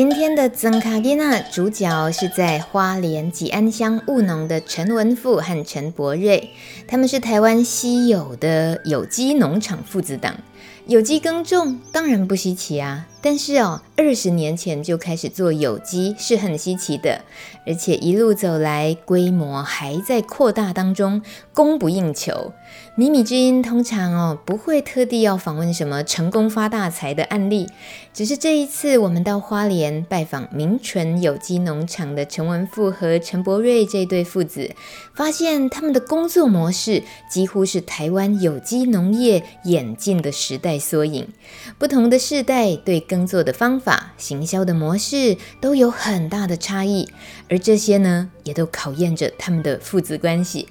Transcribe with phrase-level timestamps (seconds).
[0.00, 6.48] 今天的曾卡囡仔主角是在花莲吉安乡务农的陈文富和陈柏瑞，
[6.88, 10.34] 他们是台湾稀有的有机农场父子档。
[10.86, 17.20] 有机耕种当然不稀奇啊，但是哦，二十年前就开始做有机是很稀奇的，
[17.66, 21.20] 而且一路走来规模还在扩大当中，
[21.52, 22.54] 供不应求。
[23.00, 27.66] 米米之音通常哦不会特地要访问什么成功发大财的案例，
[28.12, 34.72] 只是这一次我们到花莲拜访名纯有机农场的陈文富和陈柏瑞这对父子，
[35.14, 41.26] 发现他们的工作模式几乎是台湾有机农业演进的时代缩影。
[41.78, 47.08] 不同的世代对耕作的方法、行销的模式都有很大的差异，
[47.48, 50.68] 而这些呢，也都考验着他们的父子关系。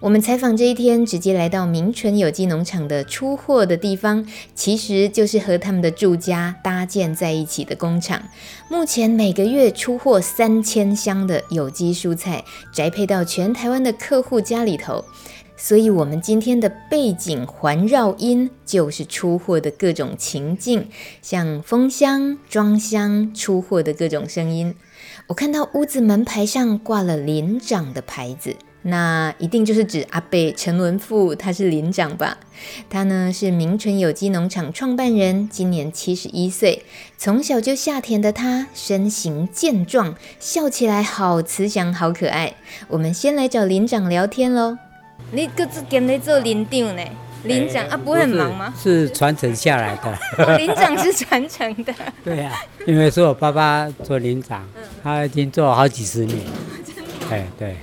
[0.00, 8.22] 我们采访这一天，直接来到明纯有机农场的出货的地方，其实就是和他们的住家搭建在一起的工厂。
[8.70, 15.04] 目前每个月出货三千箱的有机蔬菜，宅配到全台湾的客户家里头。
[15.58, 20.88] 所以，我们今天的背景环绕音就是出货的各种情境，
[21.20, 24.74] 像封箱、装箱、出货的各种声音。
[25.26, 28.56] 我看到屋子门牌上挂了林长的牌子。
[28.82, 32.38] 那一定就是指阿贝陈文富，他是林长吧？
[32.88, 36.82] 他呢是明纯有机农场创办人，今年七十一岁。
[37.18, 42.54] 从小就下田的他，身形健壮，笑起来好慈祥，好可爱。
[42.88, 44.78] 我们先来找林长聊天喽。
[45.32, 47.02] 你各自跟来做林长呢？
[47.44, 48.74] 林长、欸、啊，不会很忙吗？
[48.78, 50.18] 是传承下来的。
[50.44, 51.94] 哦、林长是传承的。
[52.24, 52.56] 对呀、啊，
[52.86, 54.66] 因为是我爸爸做林长，
[55.02, 56.38] 他已经做了好几十年。
[57.30, 57.76] 哎、欸，对。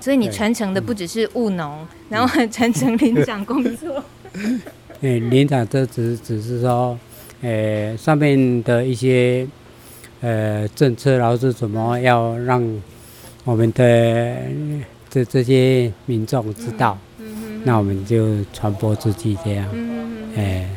[0.00, 4.02] 所以你传承的不只是务农，嗯、然后还传承林长工作。
[5.02, 6.98] 哎，林长这只只是说，
[7.42, 9.46] 呃，上面的一些
[10.20, 12.80] 呃政策，然后是怎么要让
[13.44, 14.36] 我们的
[15.08, 19.68] 这这些民众知道，嗯嗯嗯、那我们就传播出去这样。
[19.72, 20.68] 嗯哎，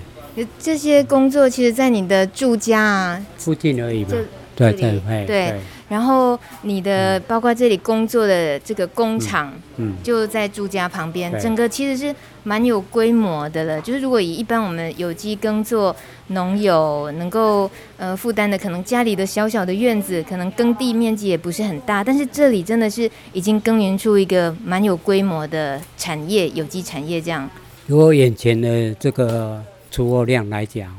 [0.59, 4.09] 这些工作其实，在你的住家啊附近而已嘛。
[4.55, 5.53] 对对对。
[5.87, 13.79] 对然后你的包括这里工作的这个工厂，嗯，就在住家旁边，整个其实是蛮有规模的了。
[13.81, 15.95] 就是如果以一般我们有机耕作
[16.27, 27.47] 农友能够呃负担的，可能家里的小小的院子，可能耕地面积也不是很大，但是这里真的是已经耕耘出一个蛮有规模的产业，有机产业这样。
[27.85, 29.61] 如果眼前的这个
[29.91, 30.89] 出货量来讲，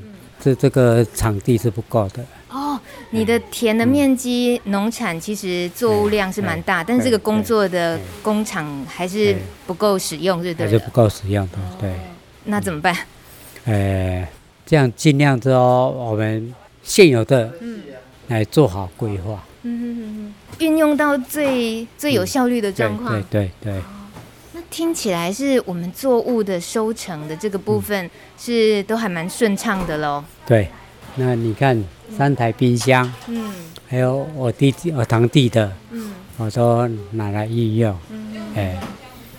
[0.40, 2.24] 这这个场地是不够的。
[3.14, 9.36] 哦，你的田的面积、农产其实作物量是蛮大，但是这个工作的工厂还是
[9.66, 10.66] 不够使用，对不对？
[10.66, 11.94] 还是不够使用的，对。
[12.46, 12.94] 那怎么办？
[13.66, 14.26] 呃，
[14.66, 16.52] 这样尽量之后，我们
[16.82, 17.52] 现有的
[18.26, 23.82] 来做好规划，嗯，运用到最最有效率的状况，对对对。
[24.52, 30.22] 那听起来是我们作物的收成的这个部分是都还蛮顺畅的喽。
[30.44, 30.68] 对。
[31.16, 31.82] 那你看
[32.16, 33.52] 三台冰箱，嗯，
[33.86, 38.80] 还有我弟弟、我堂弟的，嗯，我都拿来运用，嗯，哎，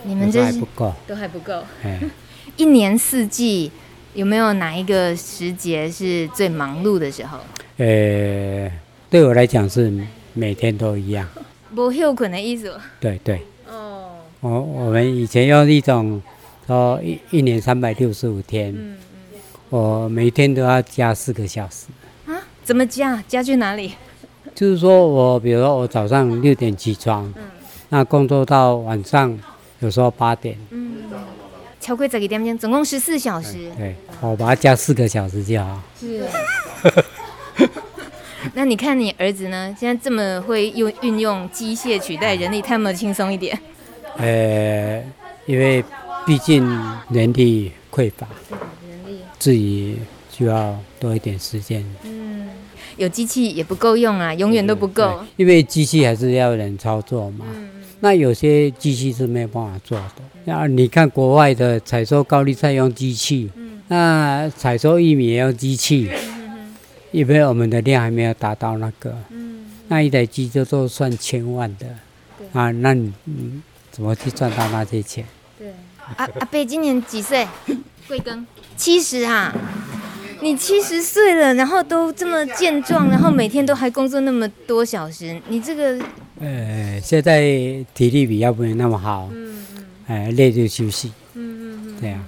[0.04, 2.00] 你们这还不够，都还不够，哎，
[2.56, 3.70] 一年四季
[4.14, 7.40] 有没有哪一个时节是最忙碌的时候？
[7.78, 8.72] 呃，
[9.10, 9.92] 对我来讲是
[10.34, 11.28] 每天都一样，
[11.76, 12.74] 不休困的意思。
[13.02, 16.22] 对对，哦，我我们以前用一种
[16.66, 18.74] 说一一年三百六十五天。
[18.74, 18.96] 嗯
[19.70, 21.88] 我每天都要加四个小时
[22.28, 22.38] 啊？
[22.64, 23.24] 怎么加？
[23.28, 23.94] 加去哪里？
[24.54, 27.44] 就是说我，比如说我早上六点起床，嗯，
[27.90, 29.38] 那工作到晚上，
[29.80, 31.04] 有时候八点，嗯，
[31.82, 33.70] 超过这个点点，总共十四小时。
[33.78, 35.82] 对，我把它加四个小时就好。
[36.00, 36.24] 是。
[38.54, 39.76] 那你看你儿子呢？
[39.78, 43.60] 现在这么会用运用机械取代人力，他有没有轻松一点？
[44.18, 45.04] 呃，
[45.48, 45.84] 因为
[46.26, 46.64] 毕竟
[47.10, 48.28] 人力匮乏。
[49.46, 49.96] 自己
[50.36, 51.86] 就要多一点时间。
[52.02, 52.50] 嗯，
[52.98, 55.24] 有机器也不够用啊，永远都不够。
[55.38, 57.46] 因为机器还是要人操作嘛。
[57.54, 57.70] 嗯。
[58.00, 60.24] 那有些机器是没有办法做的。
[60.46, 66.10] 那你看国外的采收高丽菜用机器，嗯，那采收玉米也用机器，
[67.12, 69.16] 因为我们的量还没有达到那个。
[69.30, 71.86] 嗯那一台机就都算千万的。
[72.52, 73.14] 啊，那你
[73.92, 75.24] 怎么去赚到那些钱？
[75.60, 75.72] 对。
[76.16, 77.48] 阿阿贝今年几岁？
[78.08, 78.46] 贵庚？
[78.78, 79.54] 七十啊。
[80.42, 85.98] 你七十岁了，然后都这么健壮，然后每天都还工作那么多小时，你这个……
[86.40, 87.42] 呃，现在
[87.96, 92.22] 体力比较不那么好，嗯嗯，哎，累就休息，嗯嗯嗯，对啊，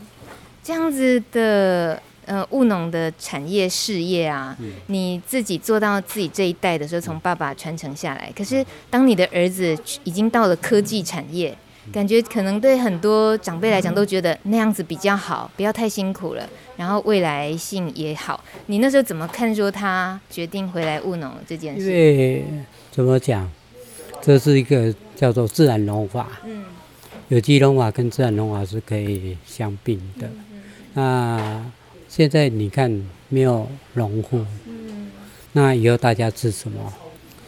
[0.64, 11.56] 这样子的呃务农的产业事业啊，嗯、你自己做到自己这一代的时候，从爸爸传承下来，可是当你的儿子已经到了科技产业。
[11.92, 18.44] 感觉可能对很多长辈来讲都觉得那样子比较好，不要太辛苦了，然后未来性也好。
[18.66, 21.82] 你那时候怎么看说他决定回来务农这件事？
[21.82, 22.46] 因为
[22.92, 23.50] 怎么讲，
[24.22, 26.28] 这是一个叫做自然农法。
[26.46, 26.66] 嗯。
[27.30, 30.28] 有机农法跟自然农法是可以相并的。
[30.28, 30.62] 嗯嗯。
[30.94, 31.72] 那
[32.08, 32.90] 现在你看
[33.30, 35.12] 没有农户，嗯。
[35.52, 36.94] 那以后大家吃什么？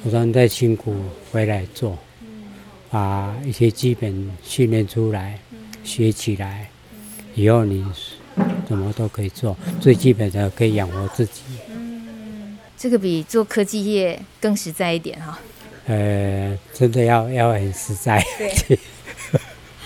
[0.03, 0.95] 我说你再辛苦
[1.31, 1.97] 回来做。
[2.89, 5.39] 把一些基本训练出来，
[5.83, 6.69] 学起来，
[7.35, 7.85] 以后你
[8.67, 11.41] 什么都可以做，最基本的可以养活自己。
[11.69, 15.37] 嗯，这个比做科技业更实在一点哈。
[15.85, 18.23] 呃，真的要要很实在。
[18.37, 18.79] 对。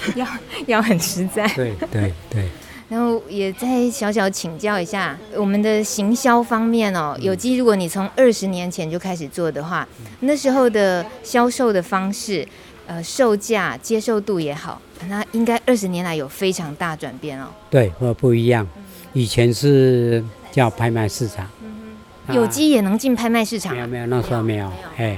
[0.16, 0.28] 要
[0.68, 1.48] 要很实在。
[1.56, 2.48] 对对对。
[2.90, 9.88] 然后也再小小请教一下，我们的行销方面哦，有机如果你从二十年前就开始做的话，
[10.20, 12.48] 那时候的销售的方式。
[12.86, 17.48] 呃，售价接受度也好，那应该二十年来有非常大转变哦。
[17.70, 18.68] 对，或不一样，
[19.14, 23.74] 以前是叫拍卖市场，嗯、有机也能进拍卖市场？
[23.74, 24.70] 没有没有，那时候没有。
[24.98, 25.18] 哎，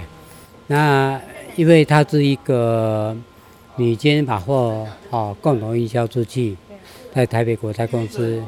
[0.68, 1.20] 那
[1.56, 3.18] 因为它是一个，
[3.78, 6.56] 你今天把货哦共同营销出去，
[7.14, 8.44] 在台北国泰公司，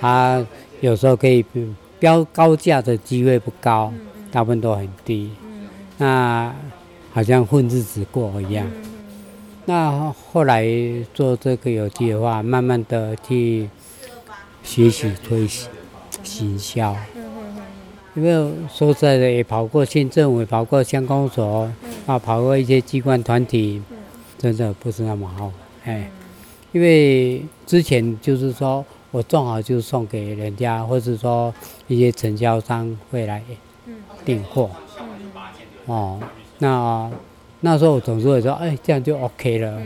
[0.00, 0.42] 它
[0.80, 1.44] 有时候可以
[1.98, 3.92] 标高价的机会不高，
[4.30, 5.30] 大部分都很低。
[5.98, 6.52] 那
[7.12, 8.66] 好像混日子过一样。
[9.66, 10.66] 那后来
[11.14, 13.68] 做这个有机的话，慢慢的去
[14.64, 15.70] 学习推行
[16.22, 16.96] 行销。
[18.14, 21.70] 因为说实在的，也跑过县政委，跑过乡公所，
[22.06, 23.80] 啊，跑过一些机关团体，
[24.36, 25.52] 真的不是那么好。
[25.84, 26.10] 哎，
[26.72, 31.54] 因为之前就是说我种好就送给人家，或者说
[31.86, 33.42] 一些承销商会来
[34.24, 34.68] 订货。
[35.86, 36.18] 哦。
[36.62, 37.10] 那
[37.58, 39.82] 那时候我总是会说，哎，这样就 OK 了。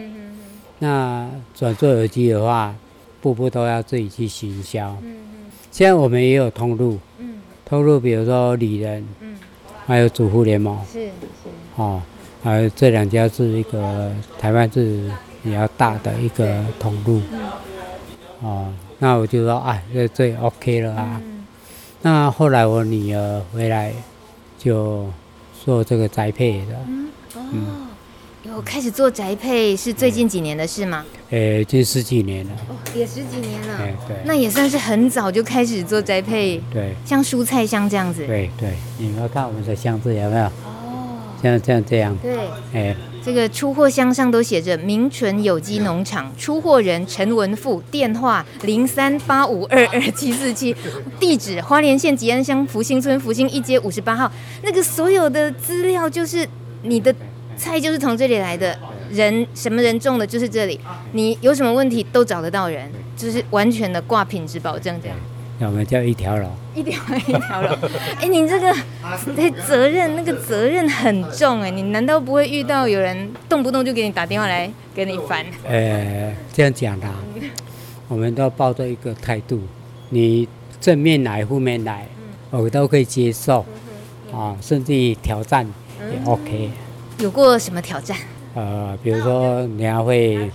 [0.78, 2.74] 那转做耳机的话，
[3.22, 4.94] 步步都要自己去行销。
[5.02, 5.16] 嗯、
[5.70, 9.38] 现在我们也有通路，嗯、通路比如说里人，嗯、
[9.86, 11.10] 还有主妇联盟，是是，
[11.76, 12.02] 哦，
[12.42, 15.10] 还有这两家是一个台湾是
[15.42, 17.22] 比较大的一个通路。
[17.32, 17.40] 嗯、
[18.42, 21.22] 哦，那我就说，哎，这这 OK 了啊。
[21.24, 21.46] 嗯、
[22.02, 23.94] 那后来我女儿回来
[24.58, 25.06] 就。
[25.66, 27.88] 做这个宅配的，嗯，哦，
[28.44, 31.04] 有开始做宅配是最近几年的事吗？
[31.30, 40.44] 呃，近十几年了，哦，也十几年了，对对，那也算是很早就开始做宅配，对，像蔬菜箱这样子，对对，你们看我们的箱子有没有？
[40.44, 42.36] 哦，像这样这样，对，
[42.72, 50.72] 哎，这个出货箱上都写着“明纯有机农场”，出货人陈文富，电话零三八五二二七四七，
[51.18, 54.30] 地址花莲县吉安乡福兴村福兴一街五十八号。
[54.62, 56.48] 那个所有的资料就是
[56.82, 57.12] 你的
[57.56, 58.78] 菜就是从这里来的，
[59.10, 60.78] 人什么人种的，就是这里。
[61.10, 65.16] 你有什么问题都找得到人，就是完全的挂品质保证这样。
[65.58, 67.70] 我们叫一条龙，一条一条龙。
[68.20, 68.74] 哎、欸，你这个
[69.34, 71.70] 对责任，那个责任很重哎。
[71.70, 75.46] 你难道不会遇到有人动不动就给你打电话来给你烦？
[75.66, 77.08] 呃，这样讲的，
[78.06, 79.60] 我们都要抱着一个态度，
[80.10, 80.46] 你
[80.78, 82.06] 正面来，负面来，
[82.50, 83.64] 我都可以接受
[84.30, 85.66] 啊，甚至于挑战
[86.00, 86.70] 也 OK。
[87.18, 88.14] 有过什么挑战？
[88.54, 90.50] 呃，比如说人家会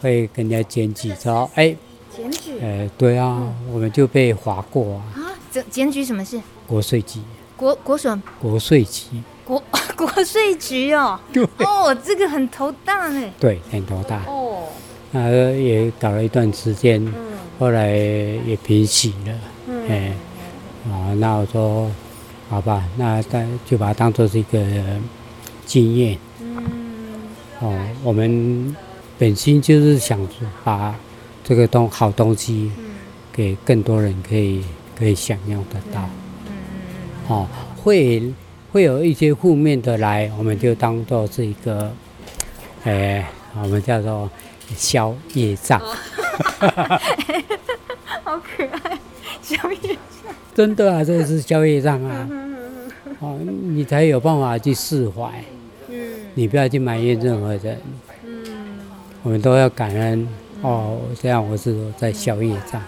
[0.00, 1.76] 会跟人家检举说，哎、欸。
[2.22, 2.58] 检举？
[2.60, 5.02] 呃，对啊，嗯、我们就被划过啊。
[5.16, 6.40] 啊，检检举什么事？
[6.68, 7.18] 国税局。
[7.56, 8.22] 国国什么？
[8.40, 9.06] 国税局。
[9.44, 9.60] 国
[9.96, 11.18] 国税局哦。
[11.32, 11.42] 对。
[11.58, 13.30] 哦，这个很头大呢。
[13.40, 14.22] 对，很头大。
[14.26, 14.64] 哦。
[15.10, 17.12] 那也搞了一段时间，嗯、
[17.58, 19.34] 后来也平息了。
[19.66, 19.88] 嗯。
[19.88, 20.12] 哎，
[20.90, 21.90] 啊，那我说，
[22.48, 24.60] 好吧，那当就把它当做是一个
[25.66, 26.16] 经验。
[26.40, 26.64] 嗯。
[27.60, 28.74] 哦，我们
[29.18, 30.18] 本心就是想
[30.62, 30.94] 把。
[31.44, 32.70] 这个东好东西，
[33.32, 34.64] 给更多人可以
[34.98, 36.08] 可以享用得到。
[37.28, 37.46] 哦，
[37.76, 38.32] 会
[38.72, 41.92] 会有一些负面的来，我们就当做是一个，
[42.84, 43.26] 哎，
[43.60, 44.30] 我们叫做
[44.76, 45.80] 消业障。
[48.24, 48.98] 好可爱。
[49.42, 49.98] 消业
[50.54, 52.28] 真的啊，这个是消业障啊。
[53.18, 55.44] 哦，你才有办法去释怀。
[55.88, 55.96] 嗯。
[56.34, 57.80] 你不要去埋怨任何人。
[58.24, 58.44] 嗯。
[59.22, 60.28] 我们都要感恩。
[60.62, 62.80] 哦，这样我是在消业障。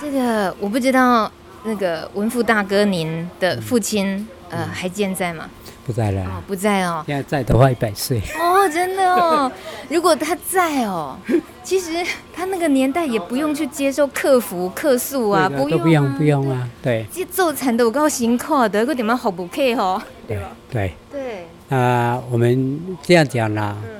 [0.00, 1.30] 这个我不知道，
[1.64, 4.16] 那个文富大哥，您的父亲、
[4.50, 5.48] 嗯、呃还健在吗？
[5.86, 7.04] 不在了、哦，不在哦。
[7.06, 8.20] 现在在的话一百岁。
[8.40, 9.50] 哦，真的哦。
[9.88, 11.16] 如果他在哦，
[11.62, 17.06] 其实他那个年代也不用去接受客服客诉啊，不用、啊、不用不用啊，对。
[17.12, 20.02] 这做产都够辛苦的，个点么好不客哦。
[20.26, 20.38] 对
[20.70, 21.46] 对对。
[21.68, 23.90] 啊，我们这样讲啦，嗯、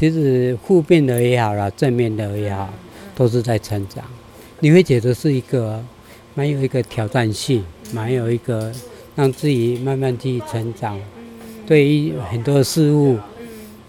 [0.00, 2.72] 其实负面的也好啦，正面的也好，
[3.14, 4.02] 都是在成长。
[4.60, 5.78] 你会觉得是一个
[6.34, 8.72] 蛮有一个挑战性，蛮有一个。
[9.16, 10.98] 让自己慢慢去成长，
[11.66, 13.18] 对于很多事物，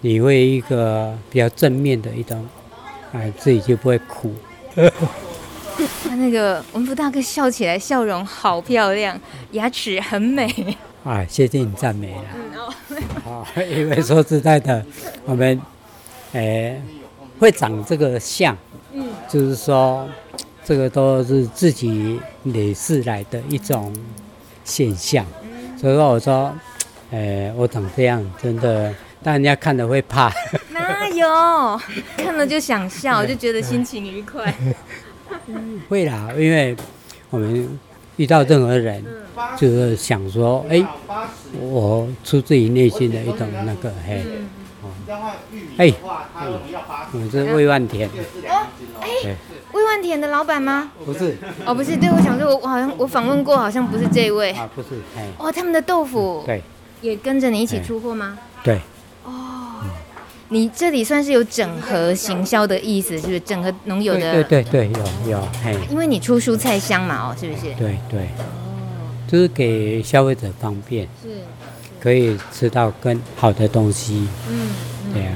[0.02, 2.46] 你会一个比较正面的一种，
[3.12, 4.34] 哎，自己就不会苦。
[6.04, 9.18] 他 那个文福大哥笑起来笑容好漂亮，
[9.52, 10.46] 牙齿很美。
[11.02, 12.24] 啊，谢谢你赞美了。
[12.34, 13.46] 嗯哦。
[13.74, 14.84] 因为说实在的，
[15.24, 15.58] 我们，
[16.32, 16.80] 哎，
[17.38, 18.56] 会长这个相，
[18.92, 20.08] 嗯，就是说，
[20.64, 23.92] 这个都是自己累世来的一种。
[24.64, 25.26] 现象，
[25.76, 26.54] 所以说我说，
[27.10, 30.32] 哎，我长这样真的，但人家看了会怕。
[30.70, 31.80] 哪有？
[32.16, 34.54] 看了就想笑， 就觉得心情愉快。
[35.90, 36.76] 会啦，因为
[37.30, 37.76] 我们
[38.18, 39.04] 遇到任何人，
[39.58, 40.80] 就是想说，哎，
[41.60, 44.22] 我出自于内心的一种那个，嘿，
[45.14, 45.32] 哦，
[45.76, 45.92] 哎，
[47.12, 48.08] 我是魏万田。
[49.00, 49.36] 哎。
[49.72, 50.92] 魏万田的老板吗？
[51.02, 54.52] 不是，哦，不是，对，我想说，我好像我访问过，好像不是这位。
[54.52, 55.26] 啊，不是，哎。
[55.38, 56.62] 哦，他们的豆腐，对，
[57.00, 58.38] 也跟着你一起出货吗？
[58.62, 58.78] 对。
[59.24, 59.80] 哦，
[60.50, 63.40] 你这里算是有整合行销的意思，是不是？
[63.40, 64.44] 整合农友的。
[64.44, 64.90] 对对对，
[65.24, 65.74] 有有，嘿。
[65.90, 67.72] 因为你出蔬菜箱嘛，哦，是不是？
[67.74, 68.20] 对对。
[68.38, 69.08] 哦。
[69.26, 71.08] 就是给消费者方便。
[71.22, 71.30] 是。
[71.98, 74.28] 可以吃到更好的东西。
[74.50, 74.68] 嗯。
[75.12, 75.32] 对啊。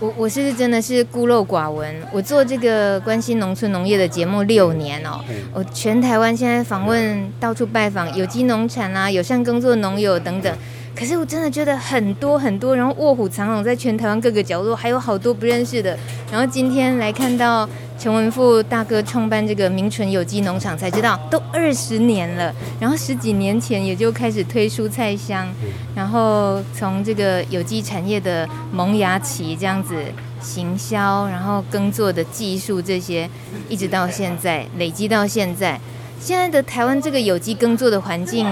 [0.00, 5.18] 我我是真的是孤陋寡闻，我做这个关心农村农业的节目六年哦，
[5.52, 10.56] 我全台湾现在访问到处拜访有机农产啊、友善耕作农友等等。
[10.98, 15.96] 可是我真的觉得很多很多，然后卧虎藏龙在全台湾各个角落，还有好多不认识的。
[16.32, 22.52] 然后今天来看到陈文富大哥创办这个名纯有机农场，才知道 都二十年了。
[22.80, 25.46] 然后十几年前也就开始推蔬菜箱，
[25.94, 29.94] 然后从这个有机产业的萌芽期这样子
[30.40, 33.30] 行销，然后耕作的技术这些，
[33.68, 35.78] 一直到现在累积到现在。
[36.20, 38.46] 现在的台湾这个有机耕作的环境，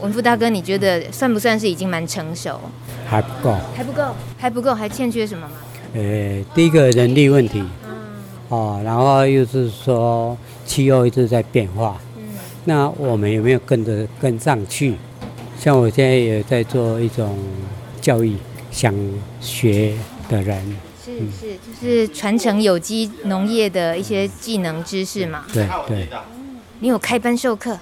[0.00, 2.60] 文富大哥，你觉得算不算是已经蛮成熟？
[3.06, 5.54] 还不够，还不够，还不够，还欠缺什么吗？
[5.94, 7.94] 呃，第一个人力问题，嗯，
[8.48, 12.22] 哦，然后又是说气候一直在变化，嗯，
[12.64, 14.96] 那我们有没有跟着跟上去？
[15.58, 17.38] 像我现在也在做一种
[18.00, 18.36] 教育，
[18.70, 18.94] 想
[19.40, 19.94] 学
[20.28, 25.44] 的人，是是，就是传承有机农业的一些技能知识嘛？
[25.52, 26.08] 对对。
[26.82, 27.78] 你有开班授课？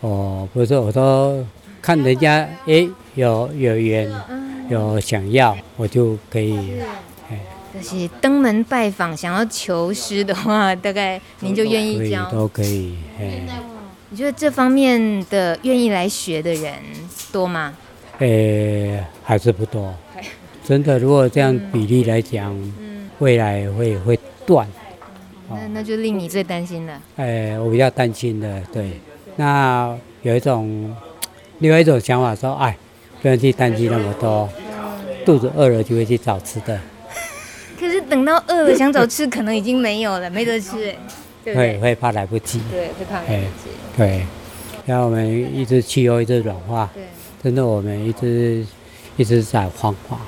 [0.00, 1.44] 哦，不是，我都
[1.82, 4.10] 看人家，哎，有有缘，
[4.70, 6.56] 有想要，我就可以。
[7.74, 12.30] 就是登门拜访，想要求师的话，大概您就愿意教。
[12.30, 13.46] 都可以，哎。
[14.08, 16.72] 你觉得这方面的愿意来学的人
[17.30, 17.76] 多吗？
[18.20, 19.94] 呃，还是不多。
[20.64, 22.56] 真的，如果这样比例来讲，
[23.18, 24.66] 未来会会断。
[25.50, 27.00] 那那就令你最担心了。
[27.16, 28.92] 哎，我比较担心的，对。
[29.36, 30.94] 那有一种，
[31.58, 32.76] 另外一种想法说，哎，
[33.22, 34.48] 不用去担心那么多，
[35.24, 36.78] 肚子饿了就会去找吃的。
[37.78, 40.94] 可是等到饿了想找吃，可能已经没有了，没得吃，
[41.46, 41.54] 哎。
[41.54, 42.60] 会会怕来不及。
[42.70, 43.70] 对，会怕来不及。
[43.96, 44.26] 对。
[44.86, 47.04] 然后我们一直气候一直软化，对，
[47.42, 48.64] 真的我们一直
[49.16, 50.20] 一直在荒化。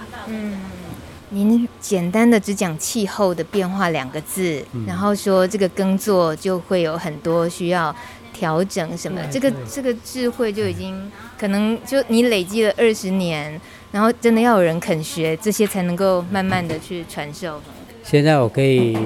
[1.32, 1.50] 嗯。
[1.50, 7.94] 您简单的只讲气候的变化两个字，嗯、然后说这个耕作就会有很多需要
[8.32, 13.58] 调整什么，这个这个智慧就已经可能就你累积了二十年，
[13.90, 17.60] 然后真的要有人肯学这些，才能够慢慢的去传授。
[18.04, 18.96] 现在我可以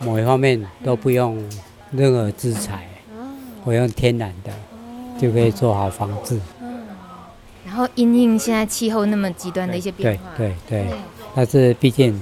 [0.00, 1.42] 某一方面都不用
[1.92, 2.88] 任何制裁，
[3.64, 4.50] 我用天然的
[5.20, 6.40] 就可以做好防治。
[7.64, 10.88] 然后因应现在气候那么极端的一些变化，对对对。
[10.88, 10.96] 对
[11.36, 12.18] 但是毕竟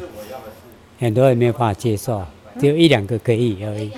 [0.98, 2.20] 很多人没有办法接受，
[2.58, 3.92] 只有一两个可以而已。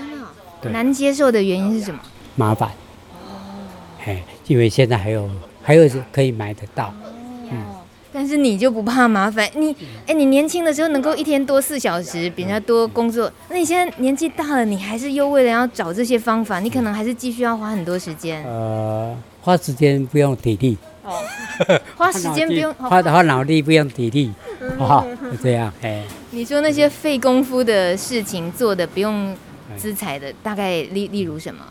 [0.61, 0.71] 对。
[0.71, 1.99] 难接受的原因是什么？
[2.35, 2.69] 麻烦。
[2.69, 4.15] 哦。
[4.47, 5.27] 因为现在还有
[5.63, 6.89] 还有可以买得到。
[6.89, 7.09] 哦。
[7.51, 7.65] 嗯。
[8.13, 9.49] 但是你就不怕麻烦？
[9.55, 9.75] 你
[10.07, 18.45] 哎，你年轻的时候能够一天多四小时，比人家多工作，那你现在年纪大了，你还是又为了要找这些方法，你可能还是继续要花很多时间。
[18.45, 20.77] 呃，花时间不用体力。
[21.07, 21.23] 哦，
[21.97, 24.33] 花时间不用花花脑力不用体力，
[24.79, 26.03] 哦，就这样哎。
[26.31, 29.35] 你说那些费功夫的事情做的不用
[29.77, 31.65] 资财的，大概例例如什么？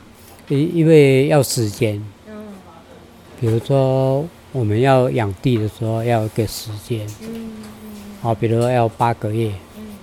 [0.48, 2.02] 因因为要时间。
[2.28, 2.34] 嗯。
[3.40, 4.26] 比如说。
[4.58, 7.06] 我们要养地的时候要一个时间，
[8.22, 9.52] 好，比如说要八个月，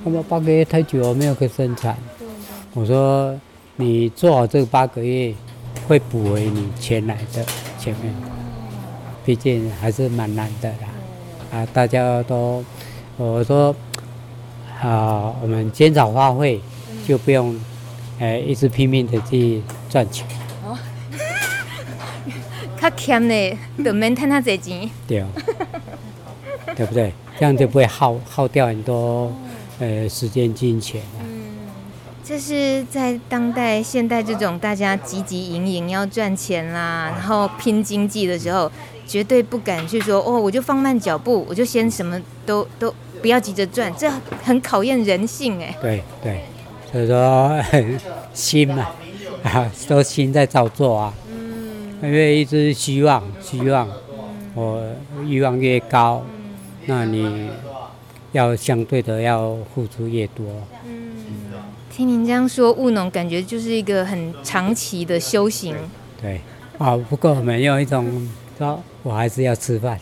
[0.04, 1.96] 那么八个月太久没有个生产。
[2.74, 3.34] 我说
[3.76, 5.32] 你做好这个八个月，
[5.88, 7.42] 会补回你前来的
[7.78, 8.14] 前面，
[9.24, 10.88] 毕竟还是蛮难的啦。
[11.52, 12.64] 啊，大家都
[13.16, 13.74] 我说
[14.80, 16.60] 啊，我们减少花费，
[17.06, 17.58] 就不用
[18.18, 20.26] 哎一直拼命的去赚钱。
[22.78, 24.90] 他欠的，就免趁他这钱。
[25.06, 25.24] 对，
[26.74, 27.12] 对不对？
[27.38, 29.32] 这样就不会耗耗掉很多
[29.78, 31.00] 呃时间金钱。
[31.20, 31.58] 嗯，
[32.24, 38.70] 这是在当代现代这种大家汲汲营营要赚钱啦，然后拼经济的时候，
[39.06, 44.10] 绝对不敢去说哦，我就放慢脚步，我就先什么都都不要急着转，这
[44.42, 45.76] 很考验人性哎。
[45.80, 46.40] 对对，
[46.90, 47.60] 所以说
[48.34, 48.90] 心嘛，
[49.42, 51.14] 啊， 都心在造作啊。
[51.30, 51.42] 嗯
[52.02, 53.88] 因为一直希望，希望
[54.54, 54.82] 我
[55.24, 56.24] 欲望越高，
[56.86, 57.48] 那你
[58.32, 60.44] 要相对的要付出越多。
[60.84, 61.12] 嗯，
[61.94, 65.76] 听您这样说，务农感觉就是一个很长期的修行。
[66.20, 66.40] 对，
[66.78, 68.28] 啊，不过我们用一种
[68.58, 69.98] 说，我还是要吃饭。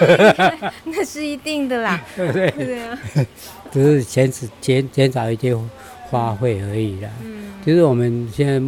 [0.84, 3.26] 那是一定的啦，对不对？
[3.70, 5.56] 只是减减减少一些
[6.08, 7.10] 花费而已啦。
[7.22, 8.60] 嗯，就是我们现在。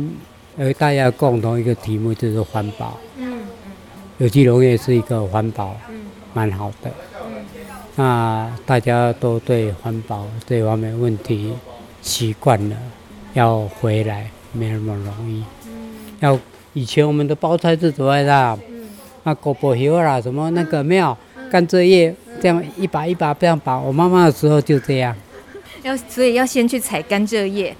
[0.54, 3.00] 呃，大家共同一个题目就是环保。
[3.16, 3.72] 嗯嗯。
[4.18, 6.02] 有机农业是一个环保，嗯，
[6.34, 6.90] 蛮好的。
[7.24, 7.42] 嗯。
[7.96, 11.54] 那大家都对环保这方面问题
[12.02, 12.76] 习惯了，
[13.32, 15.42] 要回来没那么容易。
[15.68, 15.72] 嗯。
[16.20, 16.38] 要
[16.74, 18.58] 以前我们的包菜是怎么的？
[19.24, 19.24] 嗯。
[19.24, 21.16] 那狗柏叶啦，什么那个没有
[21.50, 23.78] 甘蔗叶，这样一把一把这样拔。
[23.78, 25.14] 我妈妈的时候就这样。
[25.82, 27.74] 要所以要先去采甘蔗叶。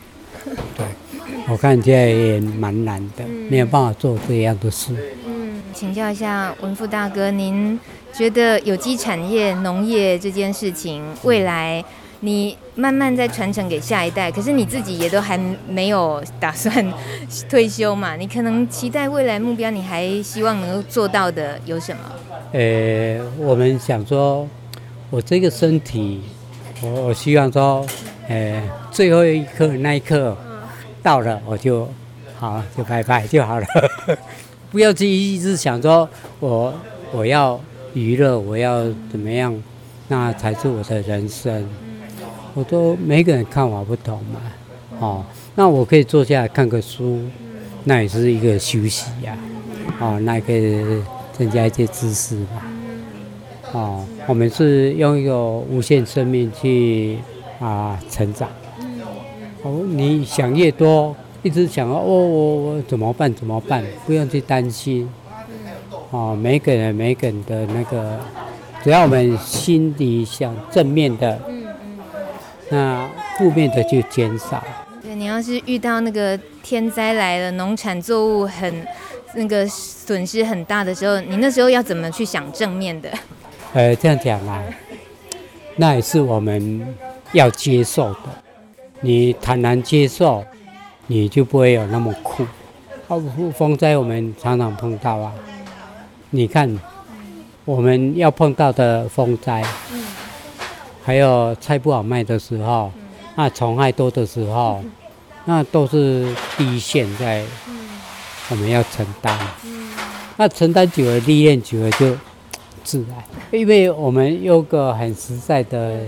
[0.76, 0.86] 对。
[1.48, 4.94] 我看现在也蛮难的，没有办法做这样的事。
[5.26, 7.78] 嗯，请教一下文富大哥，您
[8.12, 11.84] 觉得有机产业、农业这件事情，未来
[12.20, 16.84] 你慢慢在传承给下一代，可是你自己也都还没有打算
[17.48, 18.14] 退休嘛？
[18.16, 22.00] 你可能期待未来目标，你还希望能够做到的有什么？
[22.52, 24.48] 呃，我们想说，
[25.10, 26.22] 我这个身体，
[26.82, 27.86] 我我希望说，
[28.28, 30.36] 呃，最后一刻那一刻。
[31.02, 31.88] 到了我就
[32.38, 33.66] 好，就拜拜就好了，
[34.70, 36.08] 不要去一直想说
[36.38, 36.72] 我
[37.10, 37.60] 我要
[37.92, 39.52] 娱乐，我要怎么样，
[40.06, 41.68] 那才是我的人生。
[42.54, 44.40] 我都每个人看法不同嘛，
[44.98, 47.20] 哦，那我可以坐下来看个书，
[47.84, 49.36] 那也是一个休息呀，
[49.98, 52.66] 哦，那也可以增加一些知识吧，
[53.72, 57.18] 哦，我们是用一个无限生命去
[57.58, 58.48] 啊成长。
[59.62, 63.32] 哦，你想越多，一直想哦，我我怎么办？
[63.32, 63.82] 怎么办？
[64.04, 65.08] 不用去担心。
[66.10, 68.18] 哦，每个人每个人的那个，
[68.82, 71.40] 只要我们心里想正面的，
[72.72, 73.06] 那
[73.36, 74.64] 负面的就减少。
[75.02, 78.86] 对，你要是遇到那个天灾来了，农产作物很
[79.34, 83.10] 那个损失很大的时候，你那时候要怎么去想正面的？
[83.74, 84.62] 呃，这样讲啊，
[85.76, 86.86] 那也是我们
[87.32, 88.20] 要接受的。
[89.02, 90.42] 你坦然接受，
[91.08, 92.46] 你就不会有那么苦。
[93.08, 93.22] 哦，
[93.54, 95.32] 风灾我们常常碰到啊。
[96.30, 96.78] 你看，
[97.66, 99.62] 我们要碰到的风灾，
[101.02, 102.92] 还有菜不好卖的时候，
[103.36, 104.82] 那虫害多的时候，
[105.44, 107.44] 那都是第一线在，
[108.48, 109.38] 我们要承担。
[110.36, 112.16] 那承担久了，历练久了就
[112.82, 113.22] 自然。
[113.50, 116.00] 因为我们有个很实在的，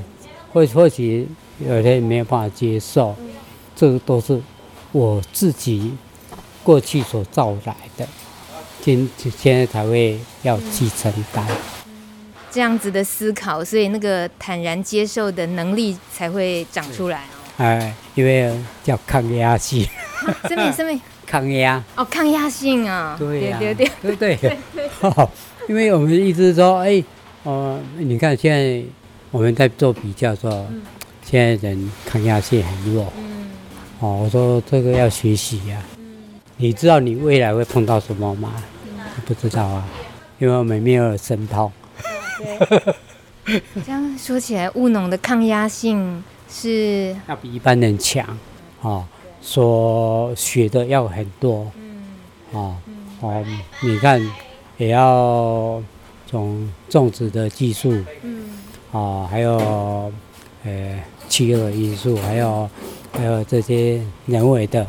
[0.52, 1.28] 或或许。
[1.60, 3.14] 有些人没有办法接受，
[3.76, 4.42] 这个都是
[4.90, 5.92] 我自己
[6.64, 8.04] 过去所造来的，
[8.80, 11.46] 今现在才会要去承担。
[12.54, 17.34] 这样子的思考，所以那个坦然接受的能力才会长出来哦。
[17.56, 19.84] 哎，因为叫抗压性。
[20.48, 21.00] 生命，生命？
[21.26, 21.82] 抗压。
[21.96, 23.16] 哦，抗压性啊。
[23.18, 23.58] 对呀、啊。
[23.58, 24.58] 对对对对对。
[25.68, 27.02] 因为我们一直说，哎，
[27.42, 28.80] 哦、呃，你看现在
[29.32, 30.50] 我们在做比较说。
[30.70, 30.80] 嗯
[31.26, 33.50] 现在人抗压性很弱，嗯，
[33.98, 36.04] 哦，我说这个要学习呀，嗯，
[36.58, 38.52] 你知道你未来会碰到什么吗？
[38.86, 39.88] 嗯，不知道啊，
[40.38, 41.72] 因为我们没有神通，
[42.38, 48.26] 对，这样说起来，务农的抗压性是要比一般人强，
[48.80, 49.04] 哦，
[49.40, 52.04] 所学的要很多，嗯，
[52.52, 52.76] 哦，
[53.20, 53.44] 哦，
[53.82, 54.20] 你看
[54.78, 55.82] 也要
[56.26, 57.92] 从种植的技术，
[58.22, 58.44] 嗯，
[58.92, 60.12] 哦，还有
[60.64, 62.68] 呃气候因素，还有
[63.12, 64.86] 还有这些人为的，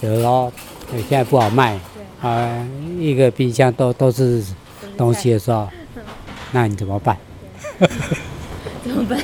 [0.00, 0.52] 比如说
[0.90, 1.74] 现在不好卖，
[2.20, 4.42] 啊、呃，一个冰箱都都是
[4.96, 5.68] 东西的时候，
[6.52, 7.16] 那你怎么办？
[8.82, 9.18] 怎么办？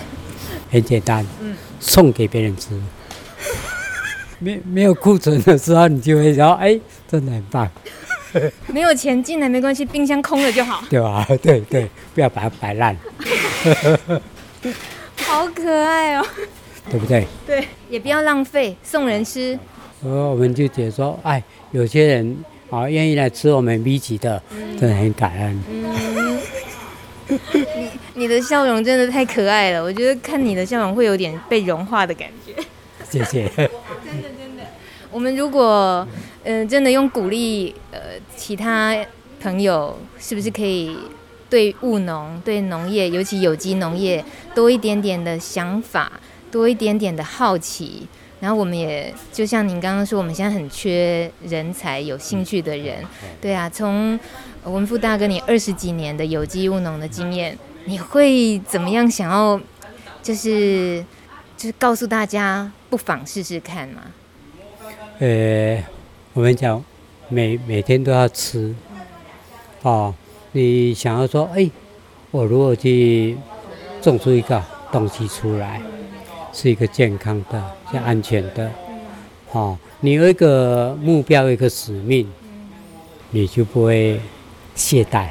[0.71, 2.71] 很简单，嗯，送给别人吃。
[4.39, 7.69] 没没有库存的时候，你就会说，哎，真的很棒。
[8.69, 10.85] 没有钱进来没关系，冰箱空了就好。
[10.91, 11.27] 对吧？
[11.41, 12.95] 对对，不要把它摆烂。
[15.17, 16.27] 好可爱哦，
[16.91, 17.27] 对不对？
[17.47, 19.59] 对，也不要浪费，送人吃。
[20.03, 22.37] 我们就觉得说，哎，有些人
[22.69, 25.63] 啊愿意来吃我们米奇的，嗯、真的很感恩。
[25.71, 25.85] 嗯
[27.29, 32.55] 你你的笑容真的太可爱了，我觉得看你的笑容会有点被融化的感觉。
[33.09, 33.49] 谢谢。
[33.49, 34.65] 真的真的，
[35.11, 36.07] 我们如果
[36.45, 37.99] 嗯、呃、真的用鼓励呃
[38.37, 38.97] 其他
[39.41, 40.97] 朋友，是不是可以
[41.49, 46.13] 对务农、对农业，尤其有机农业多一点点的想法，
[46.51, 48.07] 多一点点的好奇？
[48.39, 52.97] 然后我们也就像您刚刚说，我们现在很缺人才，有兴趣的人。
[53.41, 54.19] 对啊，从
[54.71, 59.61] 文富大哥，你二十几年的有机务农的经验，你会怎么样想要，
[60.21, 61.05] 就是
[61.57, 64.03] 就是告诉大家，不妨试试看嘛？
[65.21, 65.81] 呃，
[66.33, 66.85] 我们讲
[67.29, 68.75] 每每天都要吃，
[69.83, 70.13] 哦，
[70.51, 71.71] 你想要说，哎，
[72.33, 73.39] 我如果去
[74.03, 75.81] 种出一个东西出来，
[76.53, 78.69] 是一个健康的、是安全的，
[79.53, 82.29] 哦，你有一个目标，一个使命，
[83.31, 84.21] 你就不会。
[84.77, 85.31] 懈怠，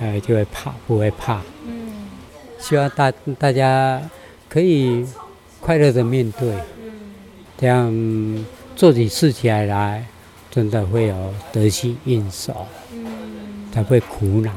[0.00, 1.42] 呃，就会怕，不会怕。
[1.66, 2.08] 嗯，
[2.58, 4.00] 希望大大家
[4.48, 5.04] 可以
[5.60, 6.54] 快乐的面对，
[7.58, 7.92] 这样
[8.74, 10.06] 做起事情来来，
[10.50, 12.66] 真的会有得心应手，
[13.72, 14.50] 才不会苦恼。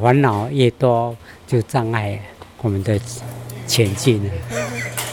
[0.00, 2.20] 烦恼越多，就障碍
[2.60, 3.00] 我们的
[3.66, 4.30] 前进了。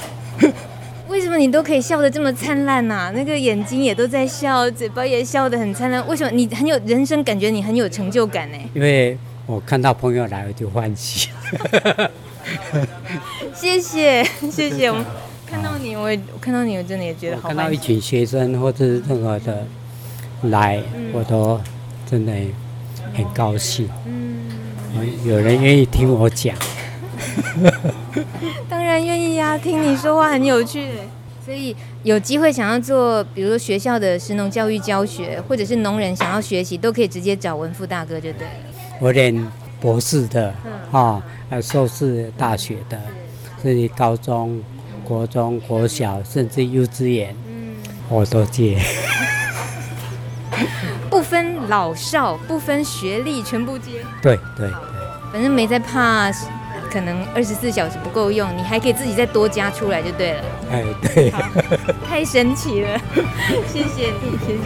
[1.29, 3.11] 为什么你都可以笑得这么灿烂呐？
[3.13, 6.05] 那个眼睛也都在笑，嘴巴也笑得很灿烂。
[6.07, 7.51] 为什么你很有人生感觉？
[7.51, 8.57] 你很有成就感呢？
[8.73, 9.15] 因为
[9.45, 11.29] 我看到朋友来，我就欢喜。
[13.53, 15.05] 谢谢谢谢，我
[15.45, 17.49] 看到你，我也看到你，我真的也觉得好。
[17.49, 19.67] 看到一群学生或者是任何的
[20.45, 21.61] 来，嗯、我都
[22.09, 22.33] 真的
[23.13, 23.87] 很高兴。
[24.07, 24.49] 嗯，
[25.23, 26.55] 有人愿意听我讲。
[28.67, 30.87] 当然愿意呀、啊，听你说话很有趣，
[31.49, 38.53] 所以有机会想要做，比如说学校的神农教育教学，或者是农人想要学习，都可以直接找文富大哥就对了。
[38.99, 39.35] 我连
[39.81, 40.53] 博士的，
[40.91, 43.01] 啊、嗯，硕士大学的，
[43.63, 44.61] 甚至高中、
[45.03, 47.73] 国中、国小，甚至幼稚园，嗯，
[48.09, 48.79] 我都接，
[51.09, 53.93] 不分老少，不分学历，全部接。
[54.21, 54.71] 对对对，
[55.33, 56.31] 反正没在怕。
[56.91, 60.43] 可能二十四小时不够用，你还可以自己再多加出来就对了。
[60.71, 61.31] 哎，对，
[62.07, 62.99] 太神奇了，
[63.71, 64.63] 谢谢你，谢谢。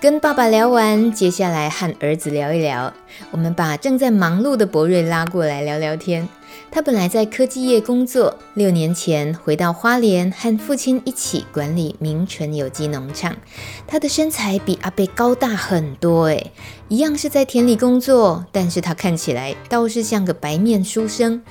[0.00, 2.92] 跟爸爸聊完，接下来和儿子聊一聊。
[3.30, 6.28] 我们把正在忙碌的博瑞拉过来聊聊天。
[6.74, 13.36] 他本来在科技业工作，六年前回到花莲，和父亲一起管理明纯有机农场。
[13.86, 16.50] 他的身材比阿贝高大很多，诶，
[16.88, 21.42] 一样是在田里工作，但是他看起来倒是像个白面书生。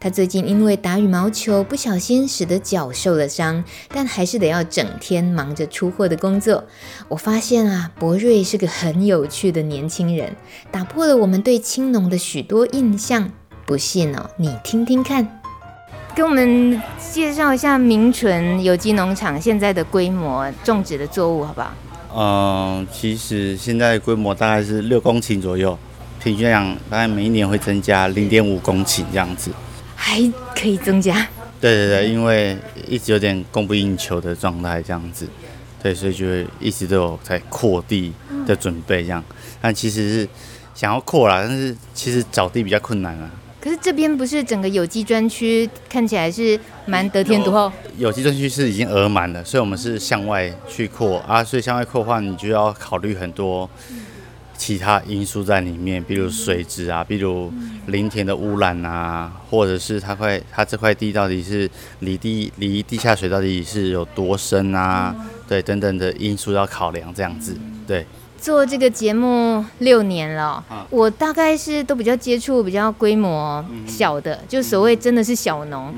[0.00, 6.64] 他最近因为打羽毛球不小心使得脚受了伤，但还是得要整天忙着出货的工作。
[7.08, 10.34] 我发现啊，博瑞是个很有趣的年轻人，
[10.70, 13.30] 打破了我们对青农的许多印象。
[13.70, 15.24] 不信哦，你听听看，
[16.12, 21.72] 给我们介绍一下明纯有机农场现在的规模、种植的作物，好不好？
[22.16, 25.78] 嗯，其实现在规模大概是六公顷左右，
[26.20, 29.52] 平均量大概每一年会增加零点五公顷这样子，
[29.94, 30.20] 还
[30.56, 31.28] 可以增加？
[31.60, 35.28] 对对对，因为一直有点供不应求的状态这样子，
[35.80, 38.12] 对，所以就会一直都有在扩地
[38.44, 39.22] 的准备这样，
[39.60, 40.28] 但其实是
[40.74, 43.30] 想要扩啦，但是其实找地比较困难啊。
[43.60, 47.70] 可是这边不是整个有机专区，看起来是蛮得天独厚。
[47.98, 51.44] 有机专区是已经额满了，所以我们是向外去扩啊。
[51.44, 53.68] 所以向外扩的话，你就要考虑很多
[54.56, 57.52] 其他因素在里面，比如水质啊，比如
[57.88, 61.68] 林田的污染啊，或者是它块它这块地到底是
[61.98, 65.14] 离地离地下水到底是有多深啊？
[65.46, 67.54] 对，等等的因素要考量这样子。
[67.86, 68.06] 对，
[68.40, 75.92] 做这个节目六年了，啊我大概是都比较接触比较规模小的，就所谓真的是小农。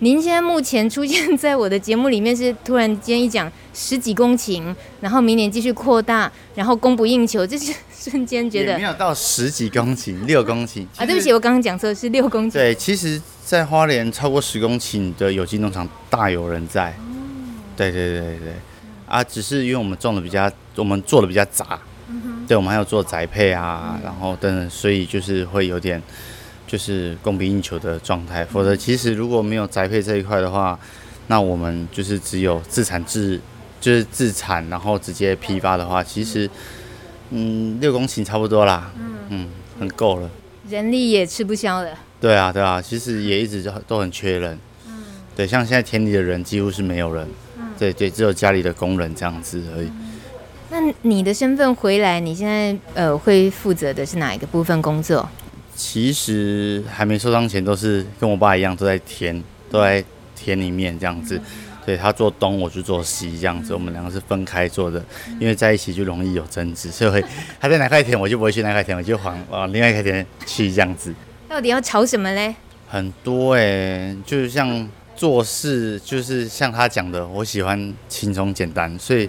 [0.00, 12.52] 您现在目前出现在我的节目里面，是突然间一讲十几公顷，然后明年继续扩大，然后供不应求，这是瞬间觉得没有到十几公顷，六公顷啊，对不起，我刚刚讲错是六公顷。
[12.52, 16.94] 对，其实，在花莲超过十公顷的有机农场大有人在。
[17.74, 18.52] 对对对对对，
[19.06, 21.78] 啊，只是因为我们种的比较，我们做的比较杂，
[22.46, 26.02] 对，我们还有做宅配啊，然后等等，所以就是会有点
[26.66, 28.44] 就是供不应求的状态。
[28.44, 30.78] 否则，其实如果没有宅配这一块的话，
[31.28, 33.40] 那我们就是只有自产自，
[33.80, 36.48] 就是自产，然后直接批发的话，其实
[37.30, 38.92] 嗯，六公顷差不多啦，
[39.28, 40.30] 嗯，很够了。
[40.68, 41.90] 人力也吃不消了。
[42.20, 44.58] 对啊，对啊，其实也一直都很缺人。
[45.36, 47.28] 对，像现在田里的人几乎是没有人。
[47.78, 49.90] 对对，只有家里的工人这样子而已。
[50.68, 55.28] 那你的身份回来，你现在呃会负责的是哪一个部分工作？
[55.76, 60.02] 其实还没受伤前都是跟我爸一样，都在田，都在
[60.34, 61.40] 田里面这样子。
[61.84, 63.72] 对，他做东，我就做西这样子。
[63.72, 65.00] 我们两个是分开做的，
[65.38, 67.24] 因为在一起就容易有争执，所以会
[67.60, 71.14] 他在哪块田，我就不会去哪块田，我就往往另外一块田去这样子。
[71.48, 72.56] 到底要吵什么嘞？
[72.88, 74.88] 很多哎、欸，就是像。
[75.16, 79.28] 做事就是像他讲的，我喜欢轻松简单，所以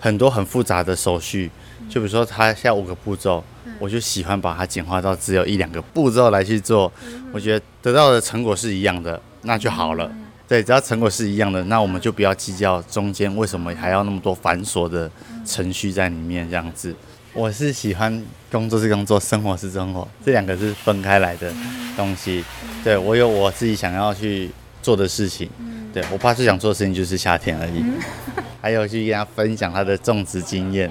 [0.00, 1.48] 很多很复杂的手续，
[1.88, 3.42] 就比如说他下五个步骤，
[3.78, 6.92] 我就喜欢把它简化到只有一两个步骤来去做。
[7.32, 10.10] 我觉得得到的成果是一样的，那就好了。
[10.48, 15.08] 对，只要成果是一样的，那我们就不要计较中间为什么还要那么多繁琐的
[15.46, 16.92] 程序在里面这样子。
[17.32, 21.52] 我是喜欢工作是工作，生活是生活，这两个是分开来的
[21.96, 22.44] 东西。
[22.82, 24.50] 对，我有我自己想要去。
[24.82, 25.48] 做的事情，
[25.92, 27.84] 对，我爸最想做的事情就是夏天而已，
[28.60, 30.90] 还有去跟他分享他的种植经验，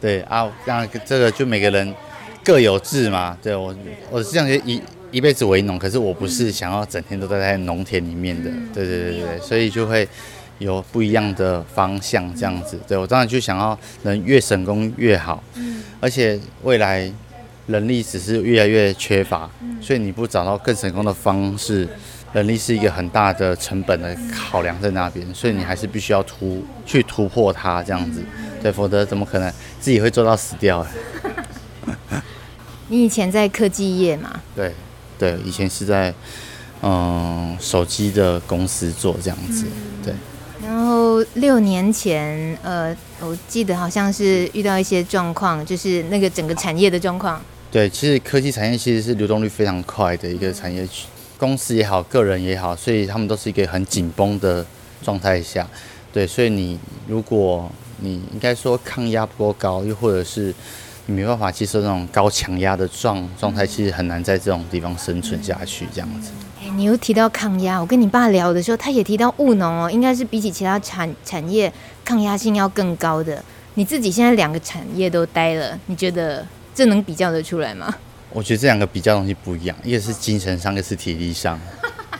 [0.00, 1.94] 对啊，让这个就每个人
[2.44, 3.74] 各有志嘛，对我
[4.10, 10.06] 我是这样一一辈子为农，可是我不是想要整天都待在农田里面的，对对对对，所以就会
[10.58, 15.42] 有不一样的方向这样子，对我当然就想要能越省工越好，
[16.00, 17.10] 而且未来
[17.66, 21.88] 人力只是越来越缺乏，所以你不找到更成功的方式。
[22.32, 28.22] 人力是一个很大的成本的考量在那边，所以你还是必须要突去突破它这样子，
[28.62, 30.86] 对，否则怎么可能自己会做到死掉？
[32.88, 34.40] 你以前在科技业吗？
[34.54, 34.72] 对，
[35.18, 36.12] 对，以前是在
[36.82, 39.64] 嗯手机的公司做这样子，
[40.04, 40.14] 对。
[40.62, 47.40] 然后六年前，呃，我记得好像是遇到一些状况，就是那个整个产业的状况。
[47.70, 51.06] 对，其实科技产业其实是流动率非常快的一个产业区。
[51.38, 54.66] 公司也好，个人也好，所以他们都是一个很紧绷的
[55.02, 55.66] 状态下，
[56.12, 57.70] 对，所以你如果
[58.00, 60.52] 你应该说抗压不够高，又或者是
[61.06, 66.32] 你没办法接受那种高强压的状状态，其实很难在这种地方生存下去，这样子。
[66.62, 71.72] 欸，你又提到抗压，我跟你爸聊的时候，他也提到务农哦，应该是比起其他产产业
[72.04, 73.42] 抗压性要更高的。
[73.74, 77.94] 你自己现在两个产业都待了，你觉得这能比较得出来吗？
[78.30, 81.58] 我觉得这两个比较东西不一样，一个是精神上，一个是体力上。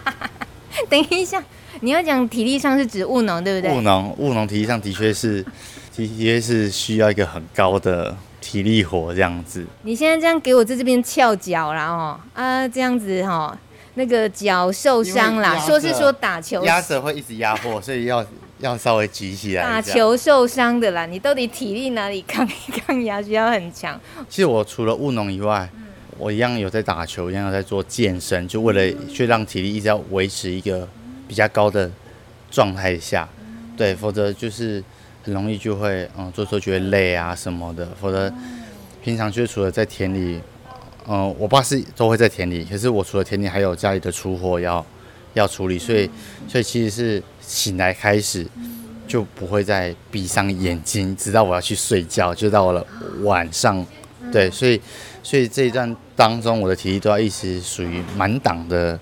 [0.88, 1.42] 等一下，
[1.80, 3.76] 你要讲体力上是指务农，对不对？
[3.76, 5.44] 务农，务农体力上的确是，
[5.94, 9.66] 的确是需要一个很高的体力活这样子。
[9.82, 13.58] 你现在这样给我在这边翘脚啦哦，啊这样子哈、哦，
[13.94, 18.24] 那个脚受伤啦，说是说打球压着会一直压迫，所以要
[18.60, 19.62] 要稍微举起来。
[19.62, 22.48] 打球受伤的啦，你到底体力哪里抗
[22.86, 24.00] 抗压需要很强？
[24.28, 25.68] 其实我除了务农以外。
[26.18, 30.86] 我一样有在打球，一样有在做健身，就为了去让体力一直要维持一个
[31.28, 31.88] 比较高的
[32.50, 33.28] 状态下，
[33.76, 34.82] 对，否则就是
[35.22, 38.32] 很容易就会嗯做做觉得累啊什么的，否则
[39.02, 40.40] 平常就除了在田里，
[41.06, 44.84] 嗯，我爸是都会在田里，可是我除了田里还有家里的出货要
[45.34, 46.10] 要处理，所以
[46.48, 48.44] 所以其实是醒来开始
[49.06, 52.84] 就不会再闭上眼睛，直到我要去睡觉，就到了
[53.22, 53.86] 晚上，
[54.32, 54.80] 对，所以。
[55.20, 58.98] 所以这一段当中，我的体力都要一直属于满档的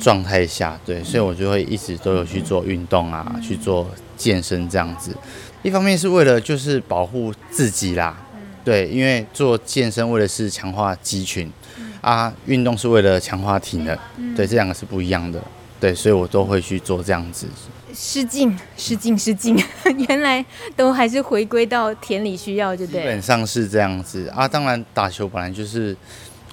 [0.00, 5.14] 状态下，对，所以我就会一直都有去做运动啊，去做健身这样子。
[5.62, 8.16] 一方面是为了就是保护自己啦，
[8.64, 11.52] 对，因为做健身为的是强化肌群
[12.00, 13.98] 啊，运动是为了强化体能，
[14.34, 15.42] 对，这两个是不一样的，
[15.80, 17.46] 对，所以我都会去做这样子。
[17.94, 19.56] 失敬，失敬，失敬，
[20.08, 20.44] 原来
[20.76, 23.00] 都还是回归到田里需要，就对。
[23.00, 25.96] 基本上是这样子啊，当然打球本来就是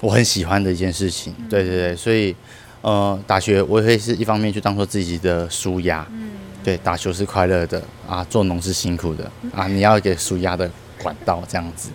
[0.02, 2.36] 我很喜欢的一件事情，对对对，所以
[2.82, 6.32] 呃，打球我也会是一方面去当做自己的舒压，嗯，
[6.64, 10.70] 对，打球是快乐的啊，做农是辛苦的啊，你要给舒压的
[11.04, 11.90] 管道这样子。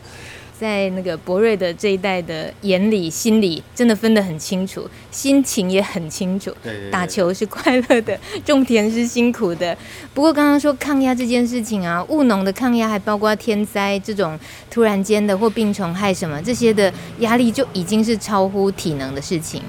[0.61, 6.55] 在那个博瑞的这一代的眼里、心里，真的分得很清楚，心情也很清楚。
[6.62, 9.75] 对对对，打球是快乐的， 种田是辛苦的。
[10.12, 14.38] 不过刚刚说抗压这件事情啊，务农的抗压还包括天灾这种
[14.70, 19.62] 突然间的或病虫害什么这些的压力，就已经是超乎体能的事情。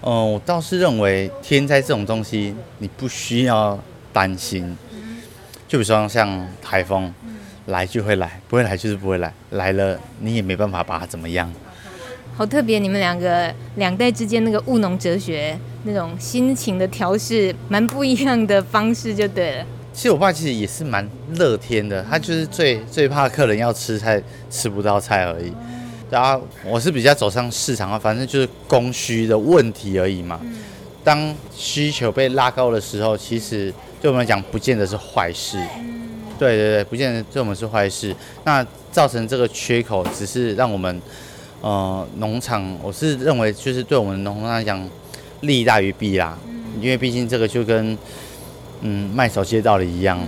[0.00, 3.78] 哦、呃，我倒是认为天灾这种东西，你不需要
[4.10, 4.74] 担心。
[5.68, 7.12] 就比如说像台风。
[7.70, 9.32] 来就会来，不会来就是不会来。
[9.50, 11.50] 来了你也没办法把它怎么样。
[12.36, 19.66] 好特别，你们两个两代之间那个务农哲学，那种心情的调试，蛮不一样的方式就对了。
[19.92, 25.52] 其实我爸其实也是蛮乐天的，他就是最最怕客人要吃菜吃不到菜而已。
[26.08, 30.40] 然后我是比较走上市场啊，反正就是供需的问题而已嘛。
[31.04, 35.58] 当需求被拉高的时候，其实对我们来讲不见得是坏事。
[36.40, 38.16] 对对对，不见得对我们是坏事。
[38.44, 41.02] 那造成这个缺口，只是让我们，
[41.60, 44.88] 呃，农场，我是认为就是对我们农场来讲，
[45.42, 46.38] 利大于弊啦。
[46.80, 47.96] 因为毕竟这个就跟，
[48.80, 50.18] 嗯，卖手机的道理一样，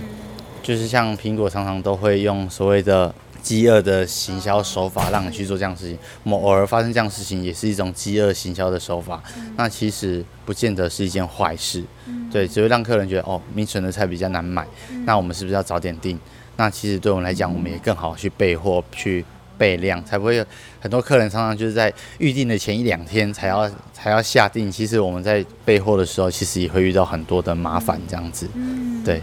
[0.61, 3.11] 就是像苹果常常都会用所谓的
[3.43, 5.99] 饥饿的行销手法，让你去做这样的事情。
[6.23, 9.21] 我们偶尔发生这样的事情，也是一种饥饿行销的手法。
[9.57, 11.83] 那其实不见得是一件坏事。
[12.31, 14.65] 对，只会让客人觉得哦，明存的菜比较难买，
[15.05, 16.17] 那我们是不是要早点订？
[16.55, 19.23] 那其实对我们来讲，我们也更好去备货、去
[19.57, 20.45] 备量，才不会有
[20.79, 24.71] 很多客人常常就是在预定的前一两天才要才要下订。
[24.71, 28.47] 其实我们在备货的时候，其实也会遇到很多的麻烦，这样子。
[29.03, 29.21] 对。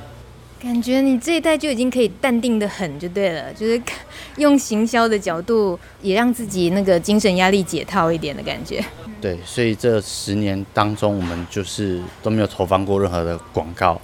[0.62, 3.80] 感觉你这一代就已经可以淡定的很，就对了，就是
[4.36, 8.84] 用行销的角度，也让自己那个精神压力解套一点的感觉。
[9.22, 13.98] 对，所以这十年当中，我们就是都没有投放过任何的广告。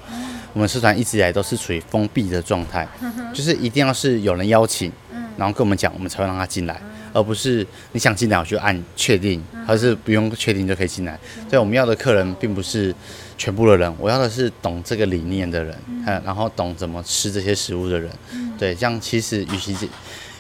[0.55, 2.89] 我们社团一直以来都是处于封闭的状态，
[3.35, 4.91] 就是一定要是有人邀请，
[5.37, 6.81] 然后跟我们讲，我们才会让他进来，
[7.13, 11.19] 而不是你想进来我就按确定，还是不用确定就可以进来。
[11.51, 12.95] 所以我们要的客人并不是
[13.39, 18.11] 全部的人，我要的是懂这个理念的人，嗯，然后懂怎么吃这些食物的人。
[18.59, 19.77] 对，这样其实与其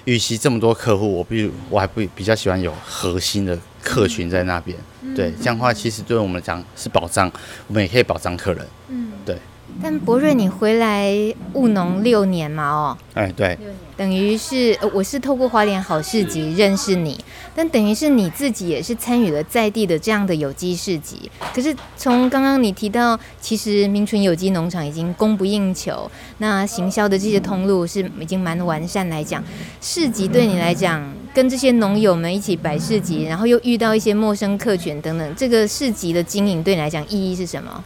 [0.05, 4.77] 与其这么多客户，我比如我还不比较喜欢有核心的客群在那边。
[5.15, 7.31] 对，这样的话其实对我们来讲是保障，
[7.67, 8.67] 我们也可以保障客人。
[8.89, 9.37] 嗯，对。
[9.83, 11.13] 但博瑞，你回来
[11.53, 12.71] 务农六年嘛？
[12.71, 13.57] 哦，哎，对，
[13.97, 17.19] 等于是我是透过花莲好市集认识你，
[17.55, 21.31] 但等于是你自己也是参与了在地的这样的有机市集。
[21.55, 29.43] 可是从刚刚你提到，其实明淳有机农场已经供不应求，那行销的这些通路是已经蛮完善来讲，
[29.81, 37.85] 市集对你来讲，跟这些农友们一起摆市集，然后又遇到一些陌生客群等等，这个市集的经营对你来讲意义是什么？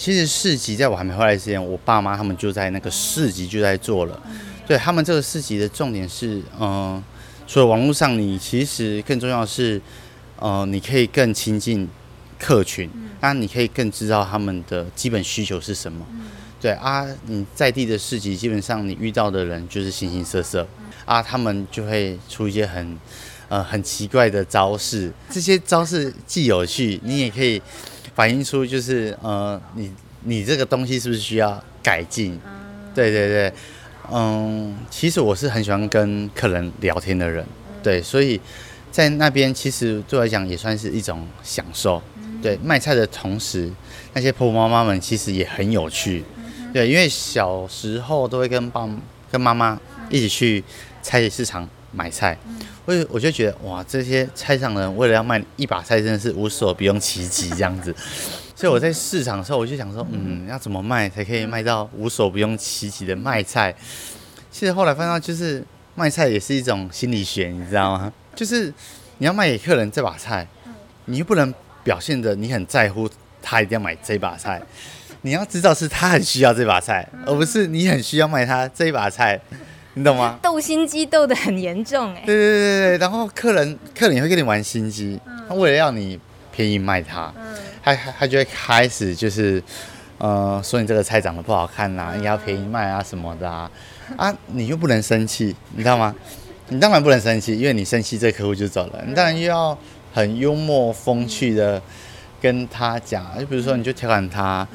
[0.00, 4.18] 其实市集在我还没回来之前，我爸妈他们就在那个市集就在做了。
[4.66, 7.04] 对，他们这个市集的重点是，嗯、呃，
[7.46, 9.78] 除了网络上，你其实更重要的是，
[10.38, 11.86] 呃，你可以更亲近
[12.38, 12.88] 客群，
[13.20, 16.06] 那你可以更知道他们的基本需求是什么。
[16.58, 20.66] 对啊，你在地的市集，基本上你遇到的人就是形形色色
[21.04, 22.96] 啊，他们就会出一些很
[23.50, 27.60] 呃很奇怪的招式，这些招式既有趣，你也可以。
[28.20, 29.90] 反映出就是呃，你
[30.24, 32.38] 你这个东西是不是需要改进？
[32.94, 33.52] 对对对，
[34.12, 37.42] 嗯，其实我是很喜欢跟客人聊天的人，
[37.82, 38.38] 对，所以
[38.92, 42.02] 在那边其实对我来讲也算是一种享受。
[42.42, 43.72] 对，卖菜的同时，
[44.12, 46.22] 那些婆婆妈妈们其实也很有趣。
[46.74, 48.86] 对，因为小时候都会跟爸
[49.32, 49.80] 跟妈妈
[50.10, 50.62] 一起去
[51.00, 52.36] 菜市场买菜。
[52.90, 57.94] 我我就觉得哇，这些菜场的人为了要卖一把菜，真的是无所不用其极这样子。
[58.56, 63.72] 所以我在市场的时候，我就想说，嗯，要怎么卖才可以卖到无所不用其极的卖菜？
[64.50, 68.12] 其实后来发现，就是卖菜也是一种心理学，你知道吗？
[68.34, 68.74] 就是
[69.18, 70.44] 你要卖给客人这把菜，
[71.04, 73.08] 你又不能表现的你很在乎
[73.40, 74.60] 他一定要买这把菜，
[75.22, 79.40] 你要知道是他很需要这把菜，而不是你很需要卖他这一把菜。
[79.94, 80.38] 你懂吗？
[80.40, 82.22] 斗心机斗得很严重哎。
[82.24, 85.18] 对对对对，然后客人客人也会跟你玩心机，
[85.48, 86.18] 他为了要你
[86.52, 87.32] 便宜卖他，
[87.82, 89.62] 他他就会开始就是
[90.18, 93.70] 呃说你这个菜长得不好看呐，应该要便宜卖啊什么的啊
[94.16, 96.14] 啊，你又不能生气，你知道吗？
[96.68, 99.02] 你当然不能生气，因为你生气这客户就走了。
[99.04, 99.76] 你当然又要
[100.14, 101.82] 很幽默风趣的
[102.40, 104.66] 跟他讲，就比如说你就调侃他，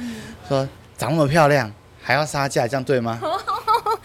[0.50, 3.18] 说长那么漂亮还要杀价，这样对吗？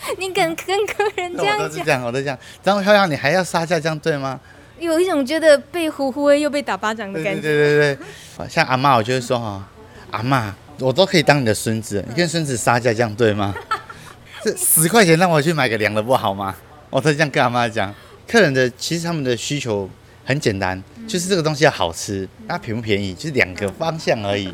[0.18, 1.58] 你敢跟客人这样讲？
[1.58, 2.38] 我都是这样，我都这样。
[2.62, 4.38] 长得漂亮，你还要杀价，这样对吗？
[4.78, 7.42] 有一种觉得被呼呼又被打巴掌的感觉。
[7.42, 7.96] 对对对
[8.38, 9.68] 对，像阿妈，我就会说哈，
[10.10, 13.54] 阿妈，我都可以当你的孙子，你跟孙子杀价，这样对吗？
[14.42, 16.56] 这十块钱让我去买个凉的不好吗？
[16.88, 17.94] 我都这样跟阿妈讲，
[18.26, 19.88] 客人的其实他们的需求
[20.24, 24.52] 很简单，就是这个东西要好吃，那便不便宜，就是两个方向而已。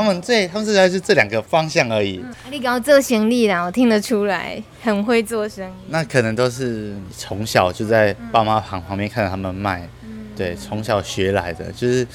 [0.00, 2.24] 他们这他们这才是这两个方向而已。
[2.50, 5.72] 你刚刚做行李啦，我听得出来，很会做生意。
[5.88, 9.86] 那可能都是从小就在爸妈旁旁边看着他们卖，
[10.34, 11.70] 对，从小学来的。
[11.72, 12.06] 就是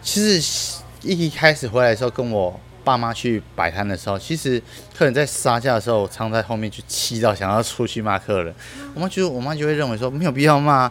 [0.00, 4.62] 其实一开始回来的时候，跟我爸妈去摆摊的时候，其实
[4.96, 8.54] 客人在杀价的时候，我常在后面去气到想要出去骂客人。
[8.94, 10.90] 我妈就我妈就会认为说，没有必要骂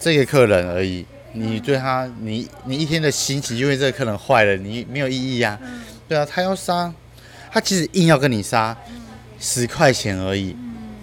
[0.00, 1.06] 这个客人而已。
[1.32, 5.66] 你对他，你你一天的心情，因为这个客人坏了，你没有意义呀、啊。
[6.08, 6.92] 对啊，他要杀，
[7.52, 8.76] 他其实硬要跟你杀，
[9.38, 10.56] 十块钱而已，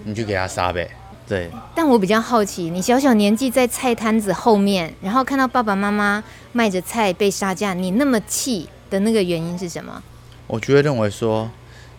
[0.03, 0.89] 你就给他杀呗。
[1.27, 1.49] 对。
[1.73, 10.03] 但我比较好奇，你小小年纪在菜摊子后面，然后看到爸爸妈妈卖着菜被杀价，你那么气的那个原因是什么？
[10.47, 11.49] 我就会认为说，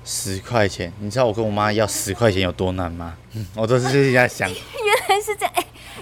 [0.04, 3.14] 十块钱，你知道我跟我妈要十块钱有多难吗？
[3.56, 4.50] 我都是这样想。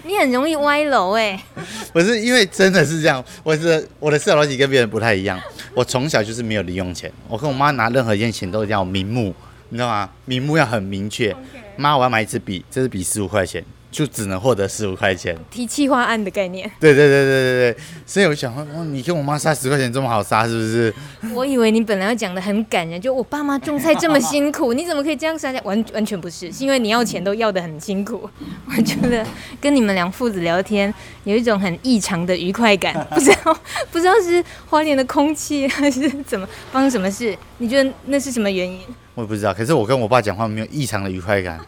[0.06, 1.42] 你很容易歪楼哎，
[1.92, 5.40] 不是因为真的是这样，我是我的社交逻辑跟别人不太一样。
[5.74, 9.34] 我从小就是没有零用钱，我跟我妈拿任何一件钱都要明目，
[9.68, 10.08] 你知道吗？
[10.24, 11.34] 明目要很明确。
[11.76, 13.62] 妈，我要买一支笔，这支笔十五块钱。
[13.90, 16.70] 就只能获得十五块钱，提企划案的概念。
[16.78, 20.94] 对对对对对对，所以我想说，你跟我妈杀十块钱这么好杀，是不是？
[21.34, 25.58] 我以为你本来要讲的很感人，就我爸妈种菜这么辛苦，你怎么可以这样杀价？
[25.64, 28.28] 完完全不是，是因为你要钱都要的很辛苦。
[28.76, 29.24] 我觉得
[29.60, 30.92] 跟你们两父子聊天
[31.24, 33.58] 有一种很异常的愉快感， 不知道
[33.90, 37.36] 不知道是花莲的空气 还是怎么发生什么事？
[37.58, 38.78] 你觉得那是什么原因？
[39.14, 41.58] 我也不知道，可是我跟我爸讲话没有异常的愉快感，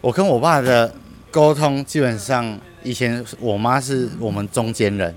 [0.00, 0.94] 我跟我爸的。
[1.30, 5.14] 沟通基本上，以前我妈是我们中间人，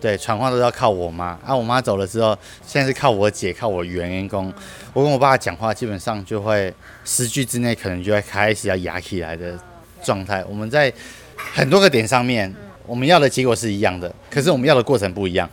[0.00, 1.38] 对，传话都要靠我妈。
[1.44, 2.36] 啊，我妈走了之后，
[2.66, 4.52] 现在是靠我姐，靠我员工。
[4.92, 6.72] 我跟我爸讲话，基本上就会
[7.04, 9.58] 十句之内，可能就会开始要压起来的
[10.02, 10.42] 状态。
[10.48, 10.92] 我们在
[11.36, 12.52] 很多个点上面，
[12.86, 15.48] 我们要的结果是一样的，可是我们要的过程不一样。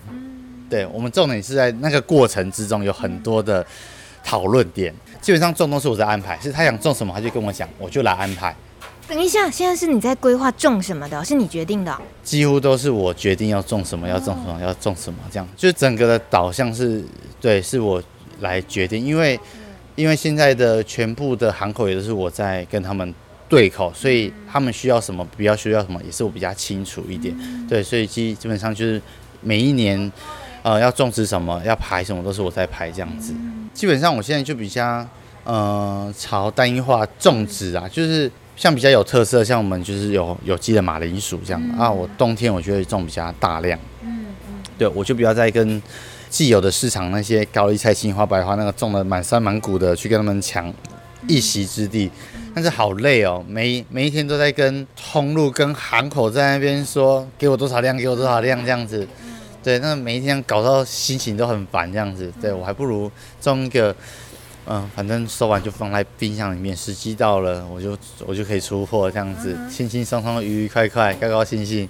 [0.69, 3.65] 对，我们重点是在那个过程之中有很多的
[4.23, 4.93] 讨论点。
[5.19, 8.55] 基本上种都是我在安排，是他想种什么，他就跟我讲，我就来安排。
[9.09, 11.25] 等一下，现在是你在规划种什么的？
[11.25, 11.99] 是你决定的？
[12.23, 17.03] 几乎都是我决定要种什么，要种什么，要种什么，这样就整个的导向是，
[17.41, 18.01] 对，是我
[18.41, 19.03] 来决定。
[19.03, 19.37] 因为，
[19.95, 23.11] 因为现在的全部的行口也都是我在跟他们
[23.49, 27.35] 对口，所以他们需要什么，比较需要什么，也是我比较清楚一点。
[27.67, 29.01] 对，所以基基本上就是
[29.41, 30.11] 每一年，
[30.61, 33.33] 呃，要种植什么，要排什么，都是我在排这样子。
[33.73, 35.03] 基本上我现在就比较，
[35.45, 38.31] 呃，朝单一化种植啊，就是。
[38.59, 41.89] 像比较有特色，像我们就是有有机的马铃薯这样、嗯、啊。
[41.89, 45.81] 我冬天我就会种比较大量，嗯嗯，对，我就不要再跟
[46.29, 50.73] 既有的市场那些高丽菜、青花、白花那个种的满山满谷的去跟他们抢
[51.25, 52.11] 一席之地，
[52.53, 59.07] 但是好累哦，每每一天都在跟通路、跟行口在那边说给我多少量，给我多少量这样子，
[59.63, 63.95] 对，那每一天搞到心情都很烦这样子，对，我还不如种一个。
[64.71, 67.97] 嗯，反正收完就放在冰箱里面，时机到了我就
[68.27, 71.89] 我就可以出货，这样子轻轻松松、愉愉快快、高高兴兴。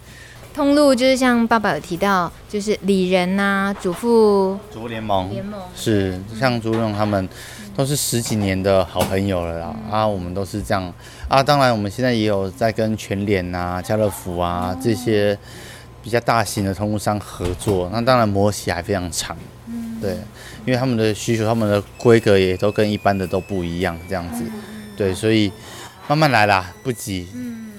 [0.54, 7.28] 通路就是像爸爸有提到，就是里仁呐、啊，主妇主妇联盟联盟是像朱荣他们
[7.76, 9.76] 都是十几年的好朋友了啦。
[9.92, 10.94] 啊，我们都是这样
[11.28, 11.44] 啊。
[11.44, 15.38] 当然，我们现在也有在跟全联啊、家乐福啊这些
[16.04, 17.90] 比较大型的通路商合作。
[17.92, 19.38] 那当然，模型还非常长。
[20.02, 20.12] 对，
[20.66, 24.44] 因为他们的需求、他们的规格也都跟一般的都不一样，这样子，
[24.96, 25.52] 对，所以
[26.08, 27.28] 慢慢来啦，不急。
[27.36, 27.74] 嗯，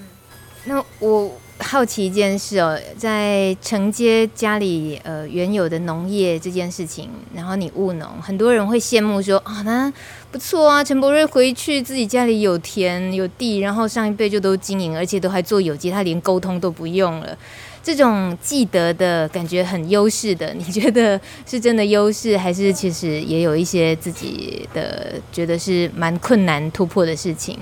[0.64, 9.90] 那我好奇一件事哦，在承接家里呃原有的农业这件事情，然后你务农，很多人会羡慕说啊，那
[10.30, 17.34] 不错啊，陈柏瑞回去自己家里有田有地，然后上一辈就都经营，而且都还做有机，他连沟通都不用了。
[17.82, 27.58] 这种记得的感觉很优势的， 你觉得是真的优势，还是其实也有一些自己的觉得是蛮困难突破的事情？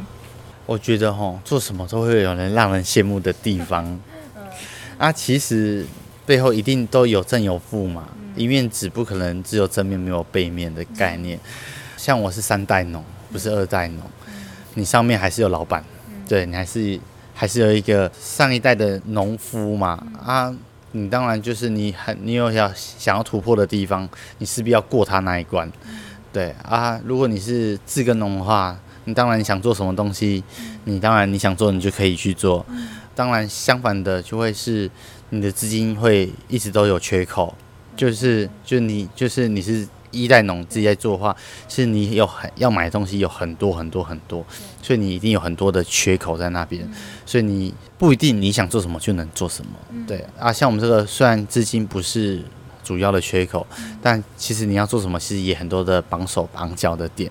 [0.67, 3.99] 我觉得哈，做什么都会有人让人羡慕的地方。
[4.99, 5.87] 啊，其实
[6.27, 11.39] 背后一定都有正有负嘛，一面纸不可能只有正面没有背面的概念。
[11.97, 14.03] 像我是三代农，不是二代农，
[14.75, 15.85] 你上面还是有老板，
[16.29, 16.99] 对你还是。
[17.39, 20.05] 还是有一个上一代的农夫嘛。
[20.21, 20.53] 啊，
[20.91, 24.09] 你当然就是你很你有要想要突破的地方，
[24.39, 25.71] 你势必要过他那一关，
[26.33, 27.01] 对啊。
[27.05, 30.43] 如果你是自耕农的话，你当然想做什么东西，
[30.83, 32.67] 你当然你想做你就可以去做。
[33.15, 34.91] 当然相反的就会是
[35.31, 37.55] 你的资金会一直都有缺口，
[37.97, 41.37] 就是就你就是你是一代农自己在做的话，
[41.67, 44.45] 其实你有很要买的东西有很多很多很多，
[44.83, 46.89] 所以你一定有很多的缺口在那边，
[47.27, 49.73] 所以你不一定你想做什么就能做什么。
[50.07, 52.43] 对啊，像我们这个虽然资金不是
[52.83, 53.67] 主要的缺口，
[54.03, 57.31] 但其实你要做什么，其实也很多的绑手绑脚的点，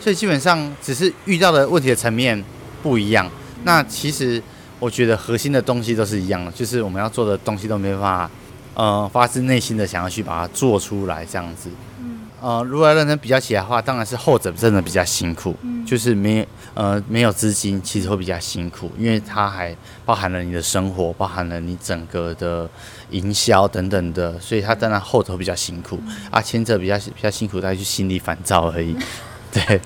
[0.00, 2.42] 所以基本上只是遇到的问题的层面
[2.82, 3.30] 不一样。
[3.64, 4.42] 那其实
[4.78, 8.30] 我觉得核心的东西都是一样的，就是我们要做的东西都没办法。
[8.78, 11.70] 呃，发自内心的想要去把它做出来，这样子。
[11.98, 12.15] 嗯。
[12.40, 15.54] 呃，如果要认真比较起来的话，当然是后者真的比较辛苦。
[15.62, 15.84] 嗯。
[15.86, 19.74] 就是没呃没有资金，其实会比较辛苦，因为它还
[20.04, 22.68] 包含了你的生活，包含了你整个的
[23.10, 25.98] 营销等等的，所以它当然后头比较辛苦。
[26.06, 26.16] 嗯。
[26.30, 28.96] 啊，前者比较比较辛苦，大家就心里烦躁而已。
[29.52, 29.80] 对。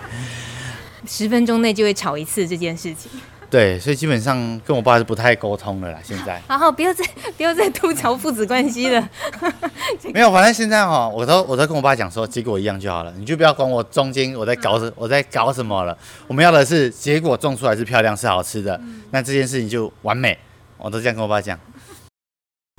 [1.07, 3.11] 十分钟内就会吵一次这件事情。
[3.51, 5.99] 对，所以基本上跟我爸是不太沟通了啦。
[6.05, 7.05] 现在， 好好，不要再
[7.37, 9.09] 不要再吐槽父子关系了。
[10.15, 15.99] 没有，反正现在哈，我都我都跟我爸讲说，结果一样就好了，你就不要管我中间我在搞什我在搞什么了。
[16.29, 18.81] 我们要的是结果种出来是漂亮是好吃的，
[19.11, 20.39] 那这件事情就完美。
[20.79, 21.59] 我都这样跟我爸讲。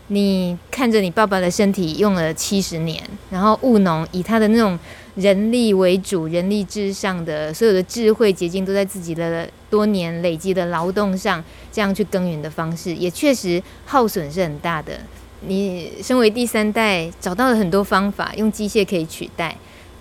[0.07, 4.79] 你看着你爸爸的身体用了七十年，然后务农以他的那种。
[5.15, 14.99] 人力为主，人力至上的所有的智慧结晶都在自己的多年累积的劳动上，这样去耕耘的方式，也确实耗损是很大的。
[15.41, 19.55] 你身为第三代，找到了很多方法，用机械可以取代。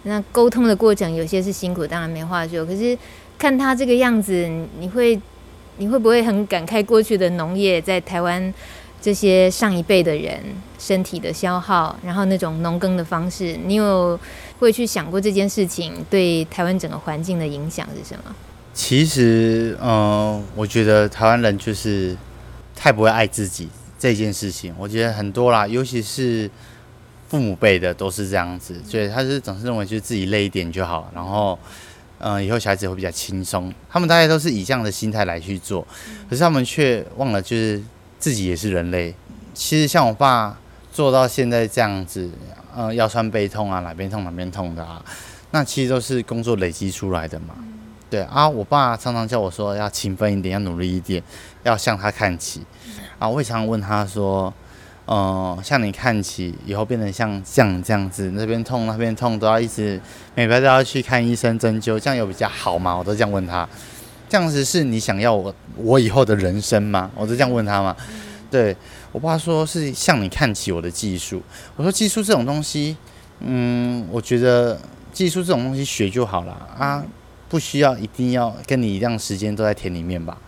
[0.04, 2.64] 那沟通的过程有些是辛苦，当然没话说。
[2.64, 2.96] 可是
[3.38, 4.48] 看他这个样子，
[4.78, 5.20] 你会
[5.78, 8.52] 你会不会很感慨过去的农业在台湾？
[9.00, 10.38] 这些上一辈的人
[10.78, 14.18] 身体的消耗，然后那种农耕的方式，你有
[14.58, 18.34] 会去想过这件事情对台湾整个环境的影响是什么？
[18.74, 22.14] 其实，嗯、呃，我觉得台湾人就是
[22.76, 24.74] 太不会爱自己这件事情。
[24.78, 26.50] 我觉得很多啦，尤其是
[27.28, 31.58] 父母辈的都是这样子，所以他是总是认为就是自己累一点就好，然后，
[32.18, 33.72] 嗯、呃，以后小孩子会比较轻松。
[33.88, 35.86] 他们大概都是以这样的心态来去做，
[36.28, 37.82] 可是他们却忘了就是。
[38.20, 39.12] 自己也是人类，
[39.54, 40.56] 其实像我爸
[40.92, 42.30] 做到现在这样子，
[42.76, 45.02] 呃，腰酸背痛啊，哪边痛哪边痛的啊，
[45.52, 47.54] 那其实都是工作累积出来的嘛。
[48.10, 51.22] 对啊，我爸常常叫我说要勤奋一点，要努力一点，
[51.62, 52.60] 要向他看齐。
[53.18, 54.52] 啊，我会常问他说，
[55.06, 59.98] 呃，向你看齐，以后变成像像这样子，那边痛那边痛都要一直
[60.34, 62.96] 每天都要去看医生针灸，这样有比较好吗？
[62.96, 63.66] 我都这样问他。
[64.30, 67.10] 这样子是你想要我我以后的人生吗？
[67.16, 67.96] 我就这样问他嘛。
[68.48, 68.76] 对，
[69.10, 71.42] 我爸说是向你看齐我的技术。
[71.74, 72.96] 我说技术这种东西，
[73.40, 74.80] 嗯，我觉得
[75.12, 77.04] 技术这种东西学就好了啊，
[77.48, 80.38] 不需要一定要跟你一样时间都在田里面吧。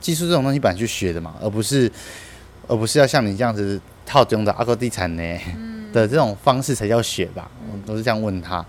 [0.00, 1.90] 技术这种东西本来就学的嘛，而不是
[2.68, 5.22] 而不是要像你这样子套中的阿哥地产呢
[5.92, 7.50] 的这种方式才叫学吧。
[7.72, 8.64] 我都是这样问他。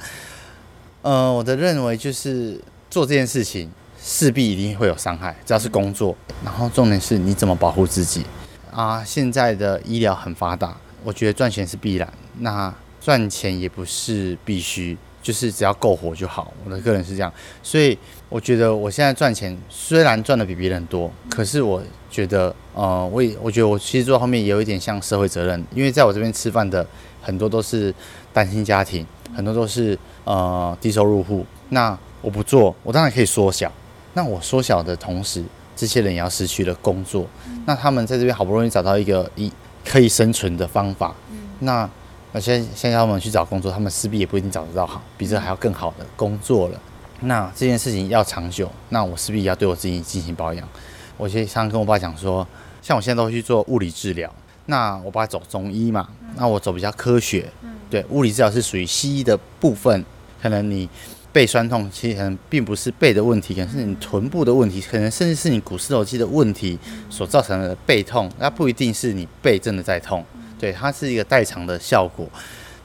[1.03, 2.59] 呃，我的认为就是
[2.89, 3.69] 做这件事情。
[4.06, 6.14] 势必一定会有伤害，只要是工作。
[6.43, 8.26] 然后重点是你怎么保护自己
[8.70, 9.01] 啊？
[9.06, 10.76] 现在的医疗很发达，
[11.06, 16.54] 我觉得赚钱是必然，那赚钱也不是必须，就是只要够活就好。
[16.66, 17.32] 我的个人是这样，
[17.64, 17.97] 所以
[18.28, 21.82] 我觉得我现在赚钱虽然赚的比别人多，可是我
[22.12, 26.86] 觉得，呃，我也我觉得我其实做后面也有一点像社会责任，因为在我这边吃饭的
[27.22, 27.93] 很多都是
[28.34, 31.45] 单亲家庭，很多都是呃低收入户。
[31.70, 33.72] 那我不做，我当然可以缩小。
[34.14, 35.43] 那我缩小的同时，
[35.76, 37.26] 这些人也要失去了工作。
[37.66, 39.51] 那他们在这边好不容易找到一个一
[39.84, 41.16] 可以生存的方法。
[41.59, 41.89] 那
[42.32, 46.80] 而且现在他们去找工作，他们势必也不一定找得到好，比这还要更好的工作了。
[47.22, 50.68] 那这件事情要长久，那我势必要对我自己进行保养。
[51.18, 52.47] 我经常跟我爸讲说，
[52.82, 54.32] 像我现在都会去做物理治疗。
[54.68, 57.49] 那我爸走中医嘛，那我走比较科学。
[57.89, 60.05] 对，物理治疗是属于西医的部分，
[60.41, 60.88] 可能你。
[61.34, 66.77] 背酸痛其实可能并不是背的问题，可能是你臀部的问题，可能甚至是你股四头肌的问题
[67.09, 68.31] 所造成的背痛。
[68.38, 70.23] 那不一定是你背真的在痛，
[70.59, 72.29] 对，它是一个代偿的效果。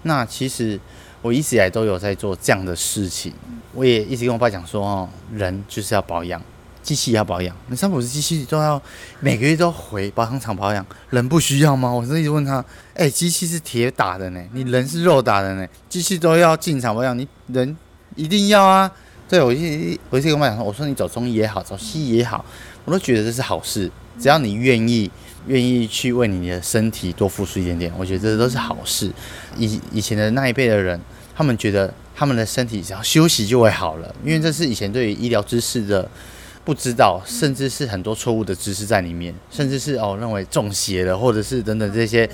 [0.05, 0.81] 那其实
[1.21, 3.35] 我一直以来都有在做这样的事情，
[3.75, 6.41] 我也一直跟我爸讲说，哦，人就是要保养，
[6.83, 7.55] 机器也要保养。
[7.67, 8.81] 那三不五时机器都要
[9.21, 11.93] 每个月都回保养厂保养，人不需要吗？
[11.93, 17.77] 我是一直问他，哎、机器是铁打的呢，你人是肉打的呢，机器都要进厂保养，你人。
[18.19, 18.91] 一定要啊！
[19.29, 22.45] 对，我一我一直跟我妈讲说，我说你走中医也好，走西医也好，
[22.85, 23.89] 我都觉得这是好事。
[24.19, 25.09] 只要你愿意，
[25.47, 29.09] 愿意去为你的身体多付出一点点，我觉得这都是好事。
[29.57, 31.01] 以以前的那一辈的人，
[31.37, 36.11] 他们觉得他们的身体只要休息就会好了，因为这是以前对于医疗知识的
[36.65, 42.29] 不知道，甚至是很多错误的知识在里面，甚至是哦认为中邪了，或者是等等这些。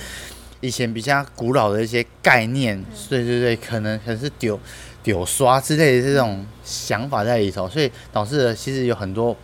[0.60, 4.58] 以前比较古老的一些概念，对对对，可能可能是丢
[5.04, 9.36] 丢刷之类的这种想法在里头，所以导致了其实有很多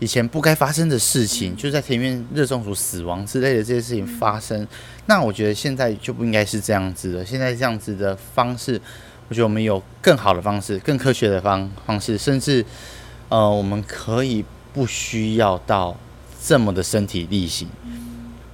[0.00, 4.66] 以前不该发生的事情，就在前面热中暑死亡之类的这些事情发生。
[5.06, 8.80] 那我觉得现在就不应该是这样子的，现在这样子的方式，
[9.28, 12.64] 我觉得我们有更好的方式，更科学的方方式，甚至
[13.28, 15.96] 呃，我们可以不需要到
[16.44, 17.68] 这么的身体力行。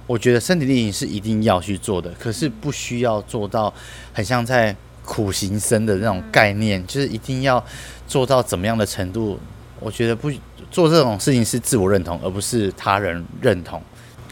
[0.05, 3.73] 我觉得身体力行是一定要去做的，可是不需要做到
[4.13, 4.75] 很像在
[5.09, 7.63] 苦行僧的那种概念，就是一定要
[8.07, 9.39] 做到怎么样的程度？
[9.79, 10.31] 我觉得不
[10.69, 13.81] 做这种事情是自我认同，而不是他人认同。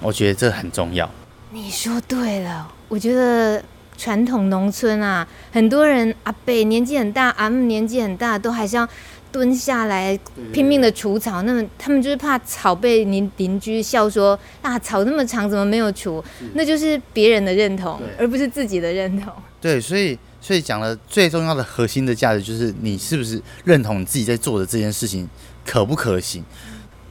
[0.03, 1.09] 我觉得这很重要。
[1.49, 3.59] 你说对了，我觉得
[3.97, 8.87] 传统农村啊，很多人阿伯年纪很大，阿姆年纪很大，都还是要。
[9.29, 10.17] 蹲下来
[10.53, 16.23] 拼命的除草，那么他们就是怕草被邻邻居笑说啊，草那么长怎么没有除？
[16.53, 19.31] 那就是别人的认同，而不是自己的认同。
[19.59, 20.17] 对，所以
[20.47, 25.29] 所以讲了最重要的核心的价值就是你是不是认同你自己在做的这件事情
[25.65, 26.41] 可不可行？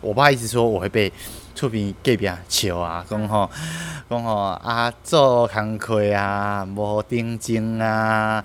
[0.01, 1.13] 我爸一直说我会被
[1.55, 3.51] 厝边隔壁笑啊，讲吼
[4.09, 8.43] 讲吼啊做工课啊无定睛啊，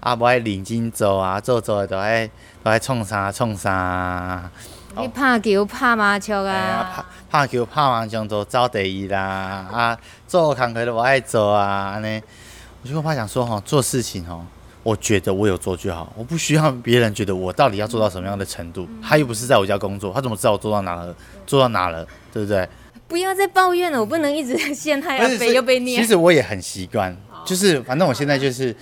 [0.00, 2.28] 啊无爱认真做啊，做做都爱。
[2.64, 4.48] 都爱创啥创啥，
[4.96, 6.92] 你拍球拍麻将啊？
[6.94, 9.20] 拍拍球拍麻将都走第一啦！
[9.72, 11.94] 啊，做工课都无爱做啊！
[11.94, 12.22] 安尼，
[12.82, 14.44] 我就我爸想说哈，做事情哈，
[14.82, 18.88] 我觉得我有做就好，我不需要别人觉得我到底要做到什么样的程度。
[19.02, 21.14] 他又不是在我家工作，他怎么知道我做到哪了？
[21.46, 22.06] 做到哪了？
[22.32, 22.68] 对不对？
[23.06, 26.02] 不要再抱怨了，我不能一直陷害阿伯又被念。
[26.02, 28.74] 其实我也很习惯，就是反正我现在就是。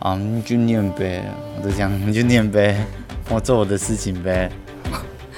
[0.00, 1.24] 啊，你就念呗，
[1.56, 2.84] 我就讲，你就念呗，
[3.30, 4.50] 我做我的事情呗。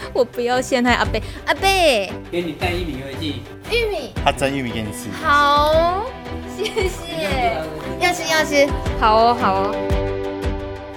[0.12, 3.34] 我不要陷害阿贝，阿贝，给你带玉米回去。
[3.70, 5.10] 玉米，他蒸玉米给你吃。
[5.22, 6.04] 好，
[6.56, 7.62] 谢谢。
[8.00, 8.66] 要吃要吃，
[9.00, 9.74] 好哦好哦。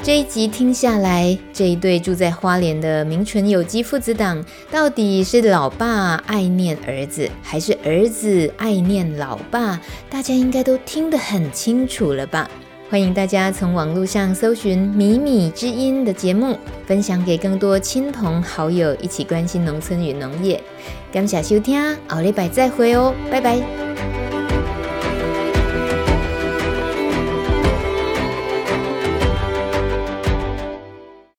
[0.01, 9.79] 这一集听下来，这一对住在花莲的名纯有机父子档，到底是老爸爱念儿子，还是儿子爱念老爸？
[10.09, 12.49] 大家应该都听得很清楚了吧？
[12.89, 20.59] 欢迎大家从网络上搜寻《米米之音》的节目，分享给更多亲朋好友，一起关心农村与农业。
[21.11, 24.38] 感谢收听，后礼拜再会哦，拜拜。